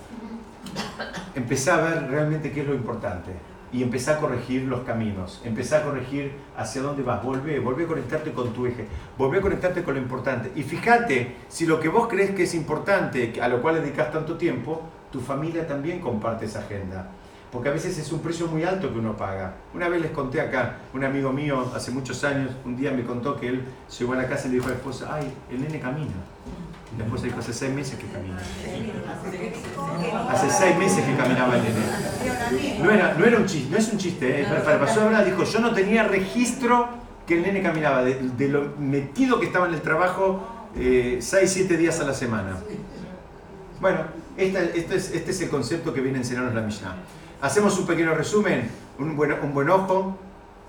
[1.36, 3.32] Empezá a ver realmente qué es lo importante
[3.74, 7.88] y empezá a corregir los caminos, empezá a corregir hacia dónde vas, volvé, volvé a
[7.88, 8.86] conectarte con tu eje,
[9.18, 10.52] volvé a conectarte con lo importante.
[10.56, 14.38] Y fíjate si lo que vos crees que es importante, a lo cual dedicas tanto
[14.38, 17.10] tiempo, tu familia también comparte esa agenda.
[17.52, 19.54] Porque a veces es un precio muy alto que uno paga.
[19.74, 23.40] Una vez les conté acá, un amigo mío hace muchos años, un día me contó
[23.40, 23.64] que él
[24.00, 26.14] llegó a la casa y le dijo a la esposa, ay, el nene camina.
[26.98, 28.38] La esposa dijo, hace seis meses que camina.
[30.30, 32.80] Hace seis meses que caminaba el nene.
[32.84, 34.46] No era, no era un chiste, no es un chiste, ¿eh?
[34.64, 36.88] para, pasó a hablar, dijo, yo no tenía registro
[37.26, 41.52] que el nene caminaba, de, de lo metido que estaba en el trabajo eh, seis,
[41.52, 42.58] siete días a la semana.
[43.80, 44.00] Bueno,
[44.38, 46.96] esta- este, es, este es el concepto que viene a enseñarnos la Mishnah.
[47.42, 48.70] Hacemos un pequeño resumen,
[49.00, 50.18] un buen, un buen ojo,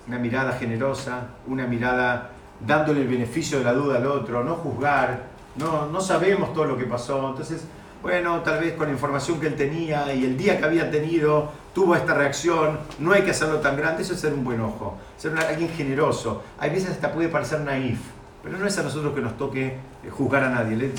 [0.08, 2.30] una mirada generosa, una mirada
[2.66, 6.76] dándole el beneficio de la duda al otro, no juzgar, no, no sabemos todo lo
[6.76, 7.30] que pasó.
[7.30, 7.64] Entonces,
[8.02, 11.50] bueno, tal vez con la información que él tenía y el día que había tenido,
[11.74, 14.98] tuvo esta reacción, no hay que hacerlo tan grande, eso es ser un buen ojo,
[15.16, 16.42] ser alguien generoso.
[16.58, 17.98] Hay veces hasta puede parecer naif,
[18.42, 20.92] pero no es a nosotros que nos toque eh, juzgar a nadie.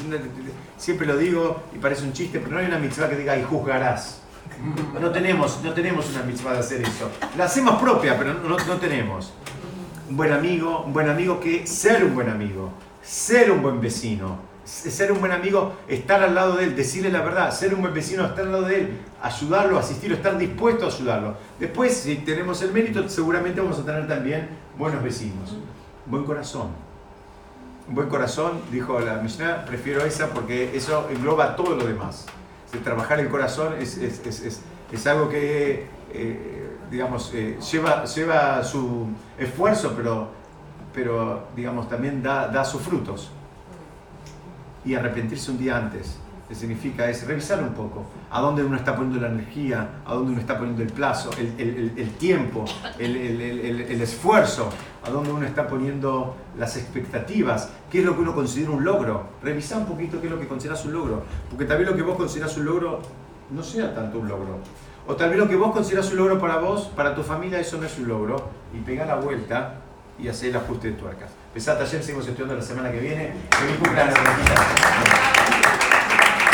[0.77, 3.43] siempre lo digo y parece un chiste, pero no hay una mitzvah que diga y
[3.43, 4.21] juzgarás.
[4.99, 7.09] No tenemos, no tenemos una mitzvah de hacer eso.
[7.37, 9.31] La hacemos propia, pero no, no tenemos.
[10.09, 12.71] Un buen amigo, un buen amigo que ser un buen amigo,
[13.05, 17.21] ser un buen vecino, ser un buen amigo, estar al lado de él, decirle la
[17.21, 20.87] verdad, ser un buen vecino, estar al lado de él, ayudarlo, asistirlo, estar dispuesto a
[20.87, 21.37] ayudarlo.
[21.59, 25.55] Después, si tenemos el mérito, seguramente vamos a tener también buenos vecinos.
[26.07, 26.69] Buen corazón.
[27.87, 32.25] Buen corazón, dijo la Mishnah, prefiero esa porque eso engloba todo lo demás.
[32.83, 40.29] trabajar el corazón es, es, algo que, eh, digamos, eh, lleva, lleva su esfuerzo, pero,
[40.95, 43.29] pero digamos, también da, da sus frutos
[44.85, 46.19] y arrepentirse un día antes.
[46.47, 47.09] ¿Qué significa?
[47.09, 50.57] Es revisar un poco a dónde uno está poniendo la energía, a dónde uno está
[50.57, 52.65] poniendo el plazo, el, tiempo,
[52.99, 54.69] el, esfuerzo,
[55.03, 59.23] a dónde uno está poniendo las expectativas, qué es lo que uno considera un logro.
[59.41, 62.03] Revisar un poquito qué es lo que consideras un logro, porque tal vez lo que
[62.03, 63.01] vos consideras un logro
[63.49, 64.59] no sea tanto un logro.
[65.07, 67.77] O tal vez lo que vos consideras un logro para vos, para tu familia, eso
[67.77, 68.49] no es un logro.
[68.71, 69.81] Y pega la vuelta
[70.19, 71.29] y hacer el ajuste de tuercas.
[71.53, 73.33] Pesat, ayer seguimos estudiando la semana que viene.
[73.51, 74.15] Feliz cumpleaños,